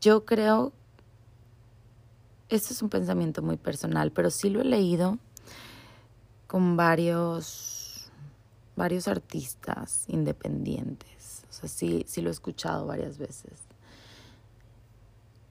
yo 0.00 0.24
creo, 0.24 0.72
esto 2.48 2.74
es 2.74 2.82
un 2.82 2.88
pensamiento 2.88 3.42
muy 3.42 3.56
personal, 3.56 4.10
pero 4.10 4.30
sí 4.30 4.50
lo 4.50 4.60
he 4.60 4.64
leído 4.64 5.18
con 6.48 6.76
varios, 6.76 8.10
varios 8.74 9.06
artistas 9.06 10.04
independientes. 10.08 11.44
O 11.48 11.52
sea, 11.52 11.68
sí, 11.68 12.04
sí 12.08 12.22
lo 12.22 12.30
he 12.30 12.32
escuchado 12.32 12.86
varias 12.86 13.18
veces. 13.18 13.60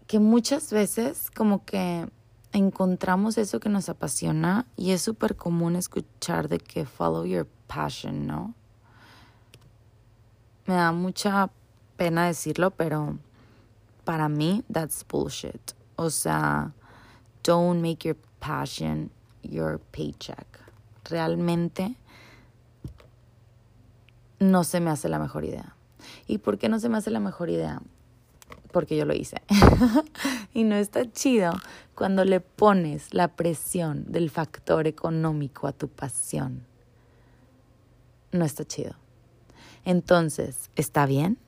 Que 0.08 0.20
muchas 0.20 0.74
veces 0.74 1.30
como 1.32 1.64
que 1.64 2.10
encontramos 2.52 3.38
eso 3.38 3.60
que 3.60 3.70
nos 3.70 3.90
apasiona 3.90 4.66
y 4.76 4.92
es 4.92 5.04
súper 5.04 5.36
común 5.36 5.76
escuchar 5.76 6.50
de 6.50 6.58
que 6.58 6.86
follow 6.86 7.26
your 7.26 7.48
passion, 7.68 8.26
¿no? 8.26 8.56
Me 10.66 10.74
da 10.74 10.92
mucha 10.92 11.52
pena 11.96 12.26
decirlo, 12.26 12.72
pero 12.72 13.20
para 14.04 14.30
mí 14.30 14.64
that's 14.72 15.06
bullshit. 15.08 15.74
O 15.96 16.10
sea, 16.10 16.74
don't 17.44 17.82
make 17.82 18.08
your 18.08 18.18
passion 18.40 19.12
your 19.44 19.80
paycheck 19.92 20.67
realmente 21.10 21.96
no 24.40 24.64
se 24.64 24.80
me 24.80 24.90
hace 24.90 25.10
la 25.10 25.20
mejor 25.20 25.46
idea. 25.46 25.76
¿Y 26.28 26.40
por 26.40 26.58
qué 26.58 26.70
no 26.70 26.80
se 26.80 26.90
me 26.90 26.98
hace 26.98 27.10
la 27.10 27.20
mejor 27.20 27.50
idea? 27.50 27.82
Porque 28.72 28.96
yo 28.96 29.06
lo 29.06 29.14
hice. 29.14 29.42
y 30.54 30.64
no 30.64 30.76
está 30.76 31.12
chido 31.12 31.52
cuando 31.96 32.26
le 32.26 32.40
pones 32.40 33.14
la 33.14 33.30
presión 33.30 34.12
del 34.12 34.30
factor 34.30 34.88
económico 34.88 35.68
a 35.68 35.72
tu 35.72 35.88
pasión. 35.88 36.66
No 38.32 38.46
está 38.46 38.66
chido. 38.66 38.94
Entonces, 39.86 40.70
está 40.76 41.06
bien 41.06 41.40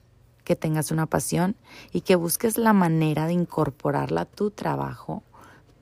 que 0.44 0.56
tengas 0.56 0.92
una 0.92 1.06
pasión 1.06 1.56
y 1.92 2.02
que 2.02 2.16
busques 2.16 2.58
la 2.58 2.74
manera 2.74 3.28
de 3.28 3.34
incorporarla 3.34 4.22
a 4.22 4.26
tu 4.26 4.50
trabajo 4.50 5.24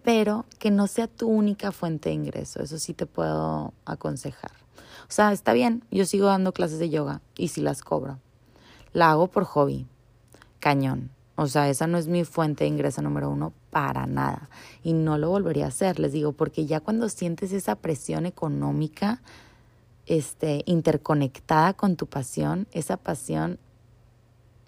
pero 0.08 0.46
que 0.58 0.72
no 0.72 0.88
sea 0.88 1.08
tu 1.08 1.28
única 1.28 1.74
fuente 1.74 2.08
de 2.08 2.16
ingreso. 2.16 2.64
Eso 2.64 2.80
sí 2.80 2.94
te 2.94 3.06
puedo 3.06 3.74
aconsejar. 3.84 4.54
O 5.02 5.12
sea, 5.12 5.34
está 5.34 5.52
bien, 5.52 5.84
yo 5.92 6.06
sigo 6.06 6.28
dando 6.28 6.54
clases 6.54 6.80
de 6.80 6.90
yoga 6.90 7.20
y 7.36 7.50
sí 7.50 7.60
las 7.60 7.82
cobro. 7.82 8.18
La 8.94 9.12
hago 9.12 9.28
por 9.28 9.44
hobby, 9.44 9.86
cañón. 10.60 11.10
O 11.36 11.48
sea, 11.48 11.70
esa 11.70 11.88
no 11.88 11.98
es 11.98 12.08
mi 12.08 12.24
fuente 12.24 12.64
de 12.64 12.70
ingreso 12.70 13.02
número 13.02 13.30
uno 13.30 13.52
para 13.70 14.08
nada. 14.08 14.50
Y 14.82 14.94
no 14.94 15.18
lo 15.18 15.30
volvería 15.30 15.66
a 15.66 15.68
hacer, 15.68 16.00
les 16.00 16.14
digo, 16.14 16.32
porque 16.32 16.66
ya 16.66 16.80
cuando 16.80 17.10
sientes 17.10 17.52
esa 17.52 17.76
presión 17.76 18.26
económica, 18.26 19.22
este, 20.06 20.64
interconectada 20.68 21.74
con 21.74 21.98
tu 21.98 22.08
pasión, 22.08 22.70
esa 22.72 22.96
pasión 22.96 23.60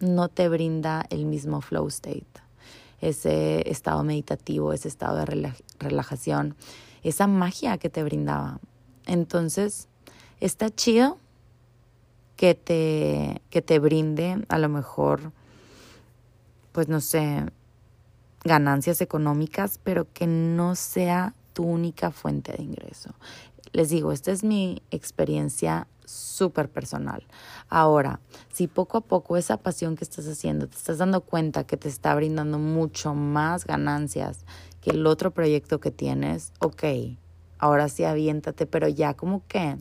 no 0.02 0.28
te 0.28 0.50
brinda 0.50 1.06
el 1.10 1.24
mismo 1.24 1.62
flow 1.62 1.88
state 1.88 2.49
ese 3.02 3.70
estado 3.70 4.04
meditativo, 4.04 4.74
ese 4.74 4.88
estado 4.88 5.18
de 5.18 5.54
relajación, 5.80 6.56
esa 7.04 7.28
magia 7.28 7.78
que 7.78 7.90
te 7.90 8.04
brindaba. 8.04 8.60
Entonces, 9.06 9.88
está 10.40 10.70
chido 10.70 11.18
que 12.36 12.56
te, 12.56 13.42
que 13.50 13.62
te 13.62 13.80
brinde 13.80 14.46
a 14.48 14.60
lo 14.60 14.70
mejor, 14.70 15.32
pues 16.72 16.88
no 16.88 17.02
sé, 17.02 17.46
ganancias 18.44 19.02
económicas, 19.02 19.80
pero 19.84 20.08
que 20.14 20.28
no 20.28 20.76
sea 20.76 21.34
tu 21.54 21.64
única 21.64 22.12
fuente 22.12 22.54
de 22.54 22.64
ingreso. 22.64 23.12
Les 23.72 23.90
digo, 23.90 24.12
esta 24.12 24.32
es 24.32 24.44
mi 24.44 24.82
experiencia 24.92 25.88
súper 26.10 26.70
personal. 26.70 27.24
Ahora, 27.70 28.20
si 28.52 28.68
poco 28.68 28.98
a 28.98 29.02
poco 29.02 29.38
esa 29.38 29.58
pasión 29.58 29.96
que 29.96 30.04
estás 30.04 30.28
haciendo, 30.28 30.68
te 30.68 30.76
estás 30.76 30.98
dando 30.98 31.22
cuenta 31.22 31.66
que 31.66 31.78
te 31.78 31.90
está 31.90 32.16
brindando 32.16 32.58
mucho 32.58 33.14
más 33.14 33.66
ganancias 33.66 34.46
que 34.82 34.92
el 34.92 35.06
otro 35.06 35.32
proyecto 35.32 35.80
que 35.80 35.92
tienes, 35.92 36.54
ok, 36.60 36.84
ahora 37.58 37.90
sí 37.90 38.04
aviéntate, 38.04 38.66
pero 38.66 38.88
ya 38.88 39.14
como 39.14 39.46
que 39.48 39.78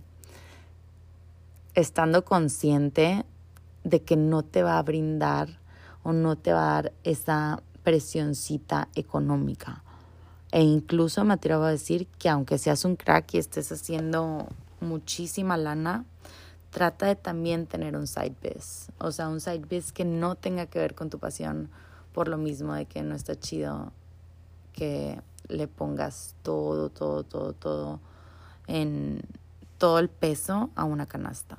estando 1.75 2.25
consciente 2.25 3.25
de 3.85 4.03
que 4.03 4.17
no 4.17 4.43
te 4.43 4.63
va 4.63 4.79
a 4.79 4.83
brindar 4.83 5.61
o 6.03 6.13
no 6.13 6.37
te 6.37 6.53
va 6.53 6.71
a 6.71 6.83
dar 6.83 6.93
esa 7.05 7.63
presioncita 7.85 8.89
económica. 8.95 9.83
E 10.51 10.63
incluso 10.63 11.25
me 11.25 11.35
atrevo 11.35 11.65
a 11.65 11.71
decir 11.71 12.07
que 12.19 12.29
aunque 12.29 12.59
seas 12.59 12.85
un 12.85 12.97
crack 12.97 13.35
y 13.35 13.39
estés 13.39 13.71
haciendo 13.71 14.49
muchísima 14.81 15.57
lana, 15.57 16.05
trata 16.71 17.07
de 17.07 17.17
también 17.17 17.67
tener 17.67 17.97
un 17.97 18.07
side 18.07 18.35
biz. 18.43 18.91
O 18.99 19.13
sea, 19.13 19.29
un 19.29 19.41
side 19.41 19.65
biz 19.69 19.93
que 19.93 20.05
no 20.05 20.35
tenga 20.35 20.67
que 20.67 20.79
ver 20.79 20.95
con 20.95 21.11
tu 21.11 21.19
pasión 21.19 21.71
por 22.13 22.29
lo 22.29 22.37
mismo 22.37 22.75
de 22.75 22.87
que 22.87 23.03
no 23.03 23.15
está 23.15 23.39
chido 23.39 23.93
que 24.73 25.21
le 25.49 25.67
pongas 25.67 26.35
todo, 26.43 26.91
todo, 26.91 27.25
todo, 27.25 27.53
todo 27.53 28.01
en 28.67 29.23
todo 29.79 29.99
el 29.99 30.09
peso 30.09 30.71
a 30.75 30.85
una 30.85 31.07
canasta. 31.07 31.59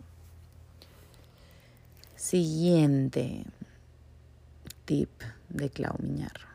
Siguiente 2.16 3.46
tip 4.86 5.10
de 5.50 5.70
Clau 5.70 5.96
Miñarro. 6.00 6.48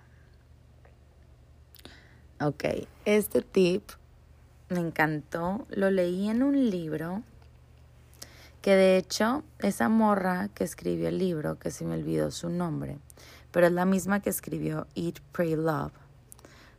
Ok, 2.41 2.65
este 3.05 3.43
tip 3.43 3.83
me 4.69 4.81
encantó, 4.81 5.67
lo 5.71 5.91
leí 5.91 6.29
en 6.29 6.43
un 6.43 6.71
libro 6.71 7.23
que 8.65 8.77
de 8.77 8.97
hecho 8.97 9.43
esa 9.59 9.91
morra 9.91 10.49
que 10.55 10.65
escribió 10.65 11.09
el 11.09 11.19
libro, 11.19 11.59
que 11.59 11.71
se 11.71 11.85
me 11.85 11.97
olvidó 11.97 12.31
su 12.31 12.49
nombre, 12.49 12.97
pero 13.53 13.67
es 13.67 13.73
la 13.75 13.85
misma 13.85 14.21
que 14.21 14.31
escribió 14.31 14.87
Eat, 14.95 15.21
Pray, 15.33 15.55
Love, 15.55 15.93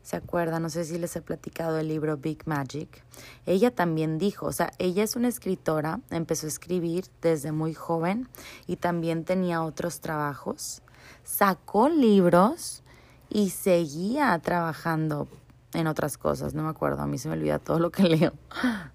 ¿Se 0.01 0.15
acuerdan? 0.15 0.63
No 0.63 0.71
sé 0.71 0.83
si 0.83 0.97
les 0.97 1.15
he 1.15 1.21
platicado 1.21 1.77
el 1.77 1.87
libro 1.87 2.17
Big 2.17 2.47
Magic. 2.47 3.03
Ella 3.45 3.69
también 3.69 4.17
dijo, 4.17 4.47
o 4.47 4.51
sea, 4.51 4.71
ella 4.79 5.03
es 5.03 5.15
una 5.15 5.27
escritora, 5.27 5.99
empezó 6.09 6.47
a 6.47 6.49
escribir 6.49 7.05
desde 7.21 7.51
muy 7.51 7.75
joven 7.75 8.29
y 8.65 8.77
también 8.77 9.23
tenía 9.23 9.61
otros 9.61 10.01
trabajos. 10.01 10.81
Sacó 11.23 11.87
libros 11.89 12.81
y 13.29 13.51
seguía 13.51 14.39
trabajando 14.39 15.27
en 15.75 15.87
otras 15.87 16.17
cosas, 16.17 16.53
no 16.53 16.63
me 16.63 16.69
acuerdo, 16.69 17.01
a 17.01 17.07
mí 17.07 17.17
se 17.17 17.27
me 17.27 17.35
olvida 17.35 17.59
todo 17.59 17.79
lo 17.79 17.91
que 17.91 18.03
leo. 18.09 18.33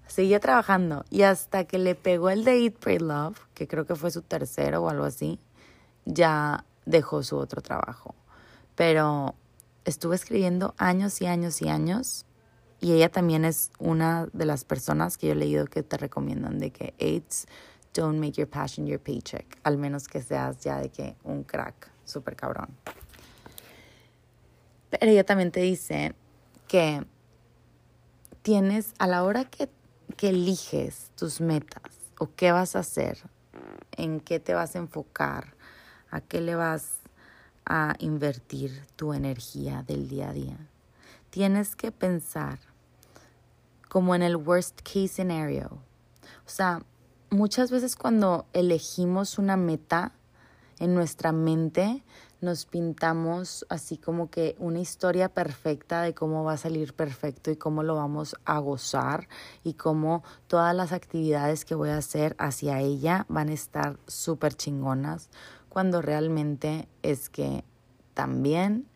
Seguía 0.07 0.39
trabajando 0.39 1.05
y 1.09 1.23
hasta 1.23 1.65
que 1.65 1.77
le 1.77 1.95
pegó 1.95 2.29
el 2.29 2.43
de 2.43 2.63
Eat, 2.63 2.73
Pray, 2.75 2.99
Love, 2.99 3.39
que 3.53 3.67
creo 3.67 3.85
que 3.85 3.95
fue 3.95 4.11
su 4.11 4.21
tercero 4.21 4.83
o 4.83 4.89
algo 4.89 5.05
así, 5.05 5.39
ya 6.05 6.65
dejó 6.85 7.23
su 7.23 7.37
otro 7.37 7.61
trabajo. 7.61 8.15
Pero 8.75 9.35
estuve 9.85 10.15
escribiendo 10.15 10.73
años 10.77 11.21
y 11.21 11.27
años 11.27 11.61
y 11.61 11.69
años 11.69 12.25
y 12.79 12.93
ella 12.93 13.09
también 13.09 13.45
es 13.45 13.71
una 13.77 14.27
de 14.33 14.45
las 14.45 14.65
personas 14.65 15.17
que 15.17 15.27
yo 15.27 15.33
he 15.33 15.35
leído 15.35 15.65
que 15.67 15.83
te 15.83 15.97
recomiendan 15.97 16.57
de 16.57 16.71
que 16.71 16.95
AIDS 16.99 17.45
don't 17.93 18.19
make 18.19 18.33
your 18.33 18.47
passion 18.47 18.87
your 18.87 18.99
paycheck, 18.99 19.57
al 19.63 19.77
menos 19.77 20.07
que 20.07 20.21
seas 20.21 20.59
ya 20.61 20.79
de 20.79 20.89
que 20.89 21.15
un 21.23 21.43
crack, 21.43 21.91
súper 22.05 22.35
cabrón. 22.35 22.69
Pero 24.89 25.11
ella 25.11 25.23
también 25.23 25.51
te 25.51 25.61
dice 25.61 26.15
que 26.71 27.05
tienes 28.43 28.93
a 28.97 29.05
la 29.05 29.25
hora 29.25 29.43
que, 29.43 29.69
que 30.15 30.29
eliges 30.29 31.11
tus 31.17 31.41
metas 31.41 31.81
o 32.17 32.33
qué 32.33 32.53
vas 32.53 32.77
a 32.77 32.79
hacer, 32.79 33.17
en 33.97 34.21
qué 34.21 34.39
te 34.39 34.53
vas 34.53 34.77
a 34.77 34.79
enfocar, 34.79 35.53
a 36.11 36.21
qué 36.21 36.39
le 36.39 36.55
vas 36.55 37.01
a 37.65 37.95
invertir 37.99 38.85
tu 38.95 39.11
energía 39.13 39.83
del 39.85 40.07
día 40.07 40.29
a 40.29 40.33
día. 40.33 40.57
Tienes 41.29 41.75
que 41.75 41.91
pensar 41.91 42.59
como 43.89 44.15
en 44.15 44.21
el 44.21 44.37
worst 44.37 44.79
case 44.81 45.09
scenario. 45.09 45.71
O 46.47 46.49
sea, 46.49 46.85
muchas 47.29 47.69
veces 47.69 47.97
cuando 47.97 48.45
elegimos 48.53 49.37
una 49.37 49.57
meta 49.57 50.13
en 50.79 50.95
nuestra 50.95 51.33
mente, 51.33 52.01
nos 52.41 52.65
pintamos 52.65 53.65
así 53.69 53.97
como 53.97 54.29
que 54.29 54.55
una 54.59 54.79
historia 54.79 55.29
perfecta 55.29 56.01
de 56.01 56.13
cómo 56.13 56.43
va 56.43 56.53
a 56.53 56.57
salir 56.57 56.93
perfecto 56.93 57.51
y 57.51 57.55
cómo 57.55 57.83
lo 57.83 57.95
vamos 57.95 58.35
a 58.45 58.59
gozar 58.59 59.29
y 59.63 59.73
cómo 59.73 60.23
todas 60.47 60.75
las 60.75 60.91
actividades 60.91 61.65
que 61.65 61.75
voy 61.75 61.89
a 61.89 61.97
hacer 61.97 62.35
hacia 62.39 62.79
ella 62.79 63.25
van 63.29 63.49
a 63.49 63.53
estar 63.53 63.97
súper 64.07 64.55
chingonas 64.55 65.29
cuando 65.69 66.01
realmente 66.01 66.89
es 67.03 67.29
que 67.29 67.63
también 68.13 68.87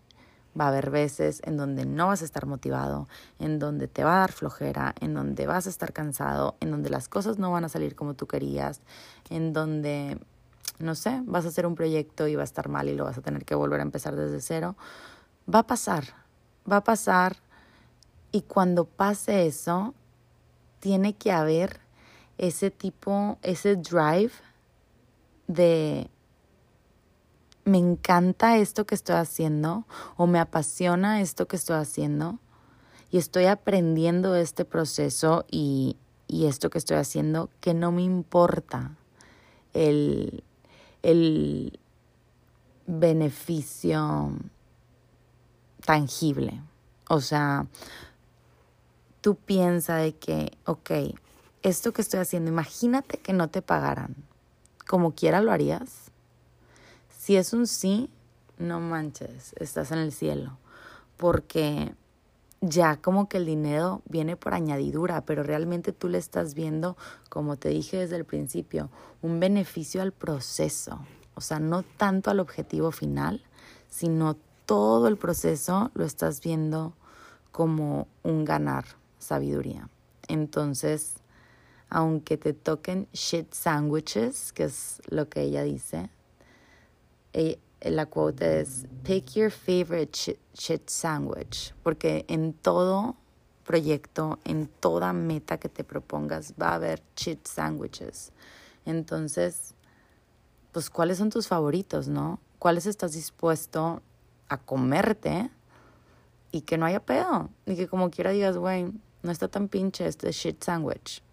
va 0.60 0.66
a 0.66 0.68
haber 0.70 0.90
veces 0.90 1.42
en 1.44 1.58
donde 1.58 1.86
no 1.86 2.08
vas 2.08 2.22
a 2.22 2.26
estar 2.26 2.46
motivado, 2.46 3.08
en 3.40 3.60
donde 3.60 3.88
te 3.88 4.04
va 4.04 4.18
a 4.18 4.20
dar 4.20 4.32
flojera, 4.32 4.96
en 5.02 5.14
donde 5.14 5.48
vas 5.48 5.68
a 5.68 5.70
estar 5.70 5.94
cansado, 5.94 6.56
en 6.62 6.72
donde 6.72 6.90
las 6.90 7.10
cosas 7.10 7.38
no 7.38 7.52
van 7.52 7.66
a 7.66 7.70
salir 7.70 7.96
como 7.96 8.14
tú 8.14 8.28
querías, 8.28 8.82
en 9.30 9.54
donde, 9.54 10.18
no 10.80 10.96
sé, 10.96 11.22
vas 11.26 11.46
a 11.46 11.50
hacer 11.50 11.66
un 11.66 11.76
proyecto 11.76 12.28
y 12.28 12.36
va 12.36 12.42
a 12.42 12.46
estar 12.46 12.70
mal 12.70 12.90
y 12.90 12.96
lo 12.96 13.06
vas 13.06 13.18
a 13.18 13.22
tener 13.22 13.46
que 13.46 13.56
volver 13.56 13.80
a 13.80 13.84
empezar 13.84 14.16
desde 14.16 14.42
cero. 14.42 14.76
Va 15.54 15.60
a 15.60 15.68
pasar, 15.68 16.04
va 16.70 16.78
a 16.78 16.84
pasar 16.84 17.38
y 18.32 18.42
cuando 18.42 18.86
pase 18.86 19.48
eso, 19.48 19.94
tiene 20.80 21.14
que 21.14 21.32
haber 21.32 21.80
ese 22.38 22.72
tipo, 22.72 23.38
ese 23.42 23.76
drive 23.76 24.34
de 25.48 26.10
me 27.64 27.78
encanta 27.80 28.58
esto 28.58 28.86
que 28.86 28.94
estoy 28.94 29.16
haciendo 29.16 29.86
o 30.18 30.28
me 30.28 30.40
apasiona 30.40 31.22
esto 31.22 31.48
que 31.48 31.56
estoy 31.56 31.78
haciendo 31.78 32.40
y 33.10 33.18
estoy 33.18 33.46
aprendiendo 33.46 34.36
este 34.36 34.66
proceso 34.66 35.46
y, 35.50 35.98
y 36.28 36.46
esto 36.46 36.70
que 36.70 36.78
estoy 36.78 36.98
haciendo 36.98 37.50
que 37.62 37.74
no 37.74 37.92
me 37.92 38.04
importa 38.04 38.98
el, 39.74 40.44
el 41.06 41.80
beneficio 42.88 44.32
tangible. 45.86 46.62
O 47.08 47.22
sea, 47.22 47.68
tú 49.22 49.36
piensas 49.36 50.02
de 50.02 50.16
que, 50.16 50.58
ok, 50.66 50.92
esto 51.62 51.94
que 51.94 52.02
estoy 52.02 52.20
haciendo, 52.20 52.50
imagínate 52.50 53.20
que 53.20 53.34
no 53.34 53.50
te 53.50 53.62
pagaran. 53.62 54.16
Como 54.88 55.14
quiera 55.14 55.42
lo 55.42 55.52
harías. 55.52 56.12
Si 57.16 57.36
es 57.36 57.54
un 57.54 57.68
sí, 57.68 58.10
no 58.58 58.80
manches, 58.80 59.54
estás 59.60 59.92
en 59.92 60.00
el 60.00 60.12
cielo, 60.12 60.58
porque 61.18 61.94
ya 62.70 62.98
como 62.98 63.30
que 63.30 63.38
el 63.38 63.46
dinero 63.46 64.02
viene 64.06 64.36
por 64.36 64.54
añadidura, 64.54 65.22
pero 65.22 65.44
realmente 65.44 65.92
tú 65.92 66.10
le 66.10 66.18
estás 66.18 66.54
viendo, 66.54 66.98
como 67.30 67.58
te 67.58 67.70
dije 67.70 67.98
desde 67.98 68.16
el 68.16 68.26
principio, 68.26 68.90
un 69.22 69.40
beneficio 69.40 70.02
al 70.02 70.12
proceso, 70.12 71.00
o 71.36 71.42
sea, 71.42 71.60
no 71.60 71.84
tanto 71.84 72.32
al 72.32 72.40
objetivo 72.40 72.92
final, 72.92 73.44
sino 73.90 74.38
todo 74.66 75.08
el 75.08 75.18
proceso 75.18 75.92
lo 75.94 76.06
estás 76.06 76.42
viendo 76.42 76.94
como 77.52 78.08
un 78.24 78.46
ganar 78.46 78.86
sabiduría. 79.20 79.90
Entonces, 80.28 81.16
aunque 81.90 82.38
te 82.38 82.54
toquen 82.54 83.08
shit 83.14 83.54
sandwiches, 83.54 84.52
que 84.52 84.66
es 84.66 85.02
lo 85.08 85.30
que 85.30 85.42
ella 85.42 85.64
dice, 85.64 86.10
la 87.92 88.06
quote 88.06 88.62
es 88.62 88.86
pick 89.04 89.34
your 89.36 89.52
favorite 89.52 90.38
shit, 90.54 90.90
sandwich, 90.90 91.74
porque 91.84 92.26
en 92.28 92.54
todo 92.54 93.16
proyecto, 93.64 94.40
en 94.44 94.68
toda 94.68 95.14
meta 95.14 95.58
que 95.58 95.70
te 95.70 95.84
propongas 95.84 96.54
va 96.62 96.70
a 96.70 96.76
haber 96.76 97.02
shit 97.16 97.46
sandwiches. 97.46 98.32
Entonces, 98.86 99.74
pues 100.72 100.90
cuáles 100.90 101.18
son 101.18 101.30
tus 101.30 101.48
favoritos, 101.48 102.08
¿no? 102.08 102.40
¿Cuáles 102.60 102.86
estás 102.86 103.14
dispuesto 103.14 104.02
a 104.50 104.58
comerte 104.58 105.50
y 106.52 106.62
que 106.62 106.78
no 106.78 106.86
haya 106.86 107.00
pedo? 107.00 107.50
Y 107.66 107.76
que 107.76 107.88
como 107.88 108.10
quiera 108.12 108.32
digas, 108.32 108.58
güey, 108.58 108.92
no 109.24 109.32
está 109.32 109.48
tan 109.48 109.68
pinche 109.68 110.08
este 110.08 110.32
shit 110.32 110.64
sandwich. 110.64 111.24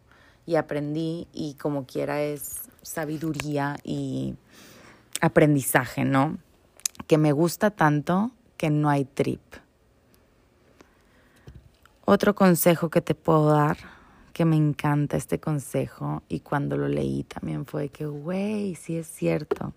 Y 0.47 0.57
aprendí 0.57 1.29
y 1.33 1.55
como 1.55 1.87
quiera 1.87 2.23
es 2.23 2.63
sabiduría 2.83 3.79
y 3.85 4.35
aprendizaje, 5.23 6.05
¿no? 6.05 6.39
Que 7.07 7.17
me 7.17 7.33
gusta 7.33 7.71
tanto 7.71 8.33
que 8.59 8.69
no 8.69 8.91
hay 8.91 9.05
trip. 9.07 9.41
Otro 12.05 12.35
consejo 12.35 12.91
que 12.91 13.01
te 13.01 13.15
puedo 13.15 13.47
dar, 13.47 13.79
que 14.33 14.45
me 14.45 14.57
encanta 14.57 15.17
este 15.17 15.39
consejo 15.39 16.23
y 16.29 16.41
cuando 16.41 16.77
lo 16.77 16.89
leí 16.89 17.23
también 17.23 17.65
fue 17.65 17.89
que, 17.89 18.05
güey, 18.05 18.75
sí 18.75 18.97
es 18.97 19.07
cierto, 19.07 19.73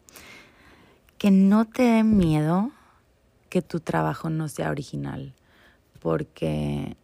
que 1.19 1.29
no 1.29 1.65
te 1.65 1.83
dé 1.83 2.03
miedo 2.03 2.71
que 3.49 3.61
tu 3.61 3.79
trabajo 3.79 4.29
no 4.29 4.49
sea 4.49 4.71
original, 4.71 5.33
porque 6.01 6.97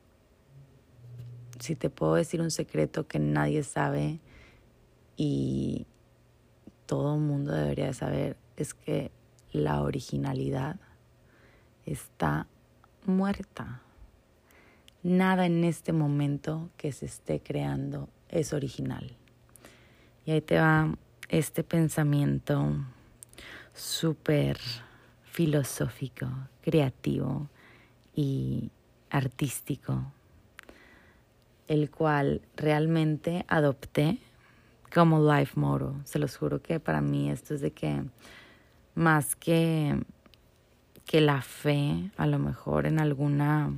si 1.60 1.75
te 1.75 1.91
puedo 1.91 2.15
decir 2.15 2.41
un 2.41 2.51
secreto 2.51 3.08
que 3.08 3.19
nadie 3.19 3.63
sabe 3.63 4.19
y 5.15 5.86
todo 6.91 7.15
mundo 7.15 7.54
debería 7.54 7.93
saber 7.93 8.36
es 8.58 8.73
que 8.73 9.12
la 9.54 9.82
originalidad 9.82 10.75
está 11.86 12.47
muerta. 13.06 13.80
Nada 15.01 15.45
en 15.45 15.63
este 15.63 15.93
momento 15.93 16.69
que 16.75 16.91
se 16.91 17.06
esté 17.06 17.39
creando 17.39 18.10
es 18.27 18.51
original. 18.51 19.15
Y 20.25 20.32
ahí 20.32 20.41
te 20.41 20.60
va 20.60 20.93
este 21.30 21.63
pensamiento 21.63 22.75
súper 23.73 24.58
filosófico, 25.23 26.27
creativo 26.62 27.47
y 28.13 28.69
artístico, 29.10 30.12
el 31.69 31.89
cual 31.89 32.41
realmente 32.58 33.45
adopté 33.47 34.19
como 34.93 35.19
life 35.34 35.60
motto. 35.60 35.95
Se 36.04 36.19
los 36.19 36.38
juro 36.38 36.62
que 36.62 36.80
para 36.80 37.01
mí 37.01 37.30
esto 37.30 37.54
es 37.54 37.62
de 37.62 37.71
que 37.71 38.04
más 38.95 39.36
que, 39.36 40.04
que 41.06 41.21
la 41.21 41.41
fe, 41.41 42.12
a 42.17 42.27
lo 42.27 42.39
mejor 42.39 42.86
en 42.86 42.99
alguna 42.99 43.73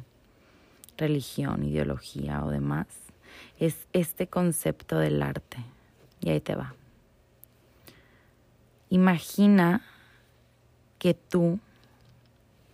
religión, 0.98 1.64
ideología 1.64 2.44
o 2.44 2.50
demás, 2.50 2.88
es 3.60 3.88
este 3.94 4.28
concepto 4.28 4.98
del 4.98 5.22
arte. 5.22 5.58
Y 6.20 6.30
ahí 6.30 6.40
te 6.40 6.56
va. 6.56 6.74
Imagina 8.90 9.82
que 11.00 11.14
tú 11.14 11.60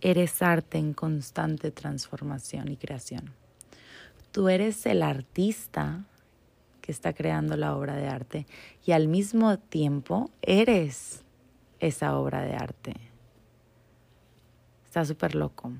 eres 0.01 0.41
arte 0.41 0.77
en 0.77 0.93
constante 0.93 1.71
transformación 1.71 2.69
y 2.69 2.77
creación. 2.77 3.33
Tú 4.31 4.49
eres 4.49 4.85
el 4.85 5.01
artista 5.01 6.05
está 6.91 7.13
creando 7.13 7.55
la 7.57 7.75
obra 7.75 7.95
de 7.95 8.07
arte 8.07 8.45
y 8.85 8.91
al 8.91 9.07
mismo 9.07 9.57
tiempo 9.57 10.29
eres 10.41 11.23
esa 11.79 12.17
obra 12.17 12.41
de 12.41 12.55
arte. 12.55 12.93
Está 14.85 15.05
súper 15.05 15.35
loco. 15.35 15.71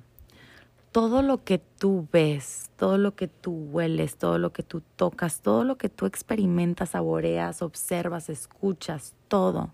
todo 0.92 1.22
lo 1.22 1.44
que 1.44 1.60
tú 1.60 2.08
ves, 2.12 2.70
todo 2.78 2.98
lo 2.98 3.16
que 3.16 3.28
tú 3.28 3.52
hueles, 3.72 4.18
todo 4.18 4.38
lo 4.40 4.52
que 4.52 4.64
tú 4.64 4.82
tocas, 4.96 5.42
todo 5.42 5.64
lo 5.64 5.78
que 5.78 5.90
tú 5.90 6.06
experimentas, 6.06 6.90
saboreas, 6.90 7.62
observas, 7.62 8.30
escuchas, 8.30 9.14
todo. 9.28 9.72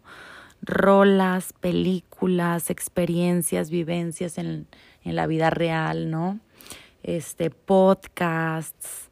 Rolas, 0.62 1.54
películas, 1.54 2.70
experiencias, 2.70 3.70
vivencias 3.70 4.38
en, 4.38 4.68
en 5.04 5.16
la 5.16 5.28
vida 5.28 5.50
real, 5.50 6.10
¿no? 6.10 6.40
Este, 7.04 7.50
podcasts, 7.50 9.10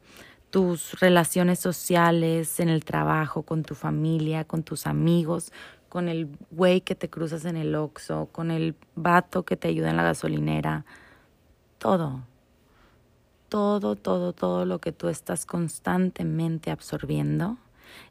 tus 0.54 1.00
relaciones 1.00 1.58
sociales 1.58 2.60
en 2.60 2.68
el 2.68 2.84
trabajo, 2.84 3.42
con 3.42 3.64
tu 3.64 3.74
familia, 3.74 4.44
con 4.44 4.62
tus 4.62 4.86
amigos, 4.86 5.50
con 5.88 6.08
el 6.08 6.28
güey 6.52 6.80
que 6.80 6.94
te 6.94 7.10
cruzas 7.10 7.44
en 7.44 7.56
el 7.56 7.74
Oxxo, 7.74 8.28
con 8.30 8.52
el 8.52 8.76
vato 8.94 9.44
que 9.44 9.56
te 9.56 9.66
ayuda 9.66 9.90
en 9.90 9.96
la 9.96 10.04
gasolinera, 10.04 10.84
todo, 11.78 12.22
todo, 13.48 13.96
todo, 13.96 14.32
todo 14.32 14.64
lo 14.64 14.78
que 14.78 14.92
tú 14.92 15.08
estás 15.08 15.44
constantemente 15.44 16.70
absorbiendo 16.70 17.58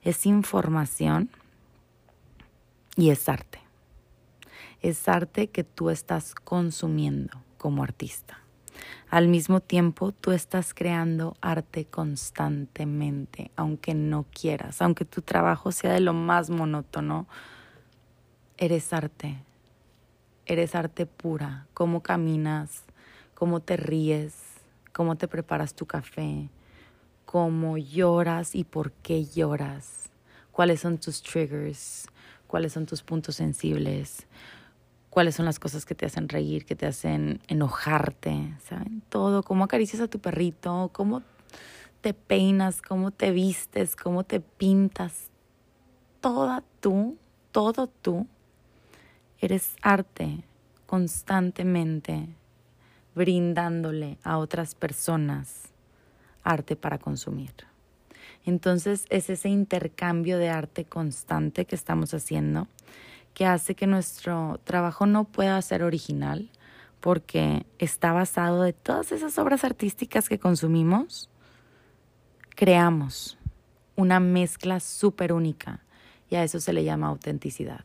es 0.01 0.25
información 0.25 1.29
y 2.97 3.11
es 3.11 3.29
arte. 3.29 3.59
Es 4.81 5.07
arte 5.07 5.47
que 5.47 5.63
tú 5.63 5.89
estás 5.89 6.35
consumiendo 6.35 7.41
como 7.57 7.83
artista. 7.83 8.42
Al 9.13 9.27
mismo 9.27 9.59
tiempo, 9.59 10.11
tú 10.11 10.31
estás 10.31 10.73
creando 10.73 11.37
arte 11.39 11.85
constantemente, 11.85 13.51
aunque 13.55 13.93
no 13.93 14.25
quieras, 14.33 14.81
aunque 14.81 15.05
tu 15.05 15.21
trabajo 15.21 15.71
sea 15.71 15.93
de 15.93 15.99
lo 15.99 16.13
más 16.13 16.49
monótono, 16.49 17.27
eres 18.57 18.91
arte. 18.91 19.37
Eres 20.47 20.73
arte 20.73 21.05
pura. 21.05 21.67
Cómo 21.75 22.01
caminas, 22.01 22.85
cómo 23.35 23.59
te 23.59 23.77
ríes, 23.77 24.33
cómo 24.93 25.15
te 25.15 25.27
preparas 25.27 25.75
tu 25.75 25.85
café, 25.85 26.49
cómo 27.25 27.77
lloras 27.77 28.55
y 28.55 28.63
por 28.63 28.93
qué 28.93 29.25
lloras, 29.25 30.09
cuáles 30.51 30.79
son 30.79 30.97
tus 30.97 31.21
triggers, 31.21 32.07
cuáles 32.47 32.73
son 32.73 32.87
tus 32.87 33.03
puntos 33.03 33.35
sensibles, 33.35 34.25
cuáles 35.13 35.35
son 35.35 35.45
las 35.45 35.59
cosas 35.59 35.85
que 35.85 35.93
te 35.93 36.07
hacen 36.07 36.27
reír, 36.27 36.65
que 36.65 36.75
te 36.75 36.87
hacen 36.87 37.39
enojarte, 37.47 38.55
¿saben? 38.67 39.03
Todo, 39.09 39.43
cómo 39.43 39.63
acaricias 39.63 40.01
a 40.01 40.07
tu 40.07 40.17
perrito, 40.17 40.89
cómo 40.91 41.21
te 42.01 42.15
peinas, 42.15 42.81
cómo 42.81 43.11
te 43.11 43.29
vistes, 43.29 43.95
cómo 43.95 44.23
te 44.23 44.39
pintas. 44.39 45.29
Toda 46.19 46.63
tú, 46.79 47.15
todo 47.51 47.85
tú, 47.85 48.25
eres 49.37 49.75
arte 49.83 50.45
constantemente 50.87 52.29
brindándole 53.13 54.17
a 54.23 54.39
otras 54.39 54.73
personas 54.73 55.73
arte 56.41 56.75
para 56.75 56.97
consumir. 56.97 57.53
Entonces 58.45 59.05
es 59.11 59.29
ese 59.29 59.49
intercambio 59.49 60.39
de 60.39 60.49
arte 60.49 60.85
constante 60.85 61.65
que 61.65 61.75
estamos 61.75 62.15
haciendo 62.15 62.67
que 63.33 63.45
hace 63.45 63.75
que 63.75 63.87
nuestro 63.87 64.59
trabajo 64.63 65.05
no 65.05 65.25
pueda 65.25 65.61
ser 65.61 65.83
original 65.83 66.49
porque 66.99 67.65
está 67.79 68.13
basado 68.13 68.63
de 68.63 68.73
todas 68.73 69.11
esas 69.11 69.37
obras 69.37 69.63
artísticas 69.63 70.29
que 70.29 70.39
consumimos, 70.39 71.29
creamos 72.55 73.37
una 73.95 74.19
mezcla 74.19 74.79
súper 74.79 75.33
única 75.33 75.81
y 76.29 76.35
a 76.35 76.43
eso 76.43 76.59
se 76.59 76.73
le 76.73 76.83
llama 76.83 77.07
autenticidad. 77.07 77.83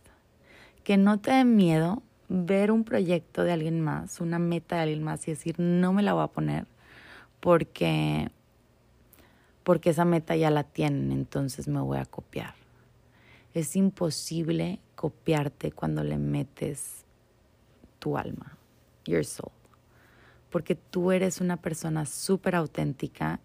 Que 0.85 0.97
no 0.97 1.19
te 1.19 1.33
dé 1.33 1.45
miedo 1.45 2.03
ver 2.29 2.71
un 2.71 2.85
proyecto 2.85 3.43
de 3.43 3.53
alguien 3.53 3.81
más, 3.81 4.21
una 4.21 4.39
meta 4.39 4.77
de 4.77 4.83
alguien 4.83 5.03
más 5.03 5.27
y 5.27 5.33
decir, 5.33 5.59
no 5.59 5.93
me 5.93 6.03
la 6.03 6.13
voy 6.13 6.25
a 6.25 6.29
poner 6.29 6.67
porque, 7.41 8.31
porque 9.65 9.91
esa 9.91 10.05
meta 10.05 10.37
ya 10.37 10.51
la 10.51 10.65
tienen, 10.65 11.13
entonces 11.13 11.69
me 11.69 11.81
voy 11.81 11.99
a 11.99 12.05
copiar. 12.05 12.58
Es 13.55 13.77
imposible 13.77 14.81
copiarte 14.95 15.73
cuando 15.73 16.05
le 16.05 16.19
metes 16.19 17.05
tu 17.99 18.17
alma, 18.17 18.59
your 19.05 19.25
soul. 19.25 19.53
Porque 20.51 20.75
tú 20.75 21.13
eres 21.13 21.41
una 21.41 21.57
persona 21.57 22.07
súper 22.07 22.55
auténtica 22.55 23.41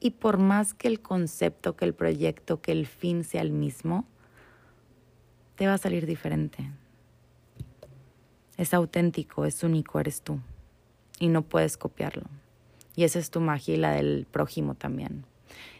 y 0.00 0.12
por 0.12 0.38
más 0.38 0.74
que 0.74 0.88
el 0.88 1.00
concepto, 1.00 1.76
que 1.76 1.84
el 1.84 1.94
proyecto, 1.94 2.60
que 2.60 2.72
el 2.72 2.86
fin 2.86 3.24
sea 3.24 3.42
el 3.42 3.52
mismo, 3.52 4.06
te 5.56 5.66
va 5.66 5.74
a 5.74 5.78
salir 5.78 6.06
diferente. 6.06 6.70
Es 8.56 8.72
auténtico, 8.72 9.44
es 9.44 9.62
único, 9.62 10.00
eres 10.00 10.22
tú. 10.22 10.40
Y 11.18 11.28
no 11.28 11.42
puedes 11.42 11.76
copiarlo. 11.76 12.24
Y 12.96 13.04
esa 13.04 13.18
es 13.18 13.30
tu 13.30 13.40
magia 13.40 13.74
y 13.74 13.78
la 13.78 13.92
del 13.92 14.26
prójimo 14.30 14.74
también. 14.74 15.24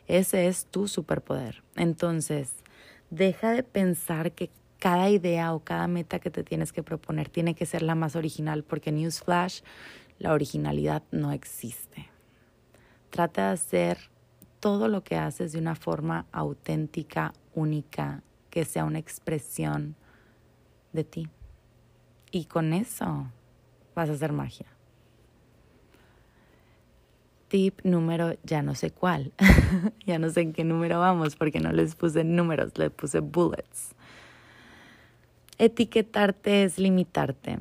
Ese 0.07 0.49
es 0.49 0.67
tu 0.67 0.87
superpoder. 0.87 1.63
Entonces, 1.77 2.53
deja 3.11 3.51
de 3.51 3.62
pensar 3.62 4.33
que 4.33 4.51
cada 4.79 5.11
idea 5.11 5.53
o 5.53 5.61
cada 5.61 5.87
meta 5.88 6.20
que 6.20 6.31
te 6.31 6.42
tienes 6.42 6.73
que 6.73 6.83
proponer 6.83 7.29
tiene 7.29 7.55
que 7.55 7.66
ser 7.66 7.83
la 7.83 7.94
más 7.94 8.16
original, 8.16 8.64
porque 8.64 8.92
Newsflash, 8.92 9.61
la 10.18 10.33
originalidad 10.33 11.03
no 11.11 11.33
existe. 11.33 12.09
Trata 13.11 13.49
de 13.49 13.53
hacer 13.55 13.99
todo 14.61 14.88
lo 14.88 15.03
que 15.03 15.16
haces 15.16 15.53
de 15.53 15.59
una 15.59 15.75
forma 15.75 16.27
auténtica, 16.33 17.35
única, 17.55 18.23
que 18.49 18.64
sea 18.64 18.85
una 18.85 18.99
expresión 18.99 19.96
de 20.92 21.05
ti. 21.05 21.29
Y 22.31 22.44
con 22.46 22.73
eso 22.73 23.27
vas 23.94 24.09
a 24.09 24.12
hacer 24.12 24.33
magia. 24.33 24.66
Tip 27.51 27.81
número, 27.83 28.37
ya 28.45 28.63
no 28.63 28.77
sé 28.77 28.93
cuál, 28.93 29.33
ya 30.07 30.21
no 30.21 30.31
sé 30.31 30.43
en 30.43 30.53
qué 30.53 30.63
número 30.63 31.01
vamos 31.01 31.35
porque 31.35 31.59
no 31.59 31.73
les 31.73 31.97
puse 31.97 32.23
números, 32.23 32.79
les 32.79 32.93
puse 32.93 33.19
bullets. 33.19 33.97
Etiquetarte 35.59 36.63
es 36.63 36.79
limitarte, 36.79 37.59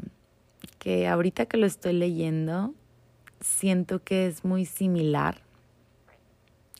que 0.78 1.08
ahorita 1.08 1.48
que 1.48 1.58
lo 1.58 1.66
estoy 1.66 1.94
leyendo, 1.94 2.76
siento 3.42 4.04
que 4.04 4.28
es 4.28 4.46
muy 4.46 4.66
similar 4.66 5.42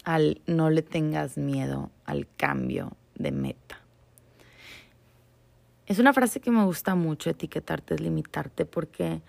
al 0.04 0.40
no 0.46 0.70
le 0.70 0.84
tengas 0.84 1.36
miedo 1.36 1.90
al 2.06 2.28
cambio 2.38 2.96
de 3.16 3.32
meta. 3.32 3.82
Es 5.88 5.98
una 5.98 6.14
frase 6.14 6.42
que 6.42 6.52
me 6.52 6.64
gusta 6.64 6.94
mucho, 6.94 7.32
etiquetarte 7.32 7.96
es 7.96 8.02
limitarte, 8.02 8.68
porque 8.68 9.24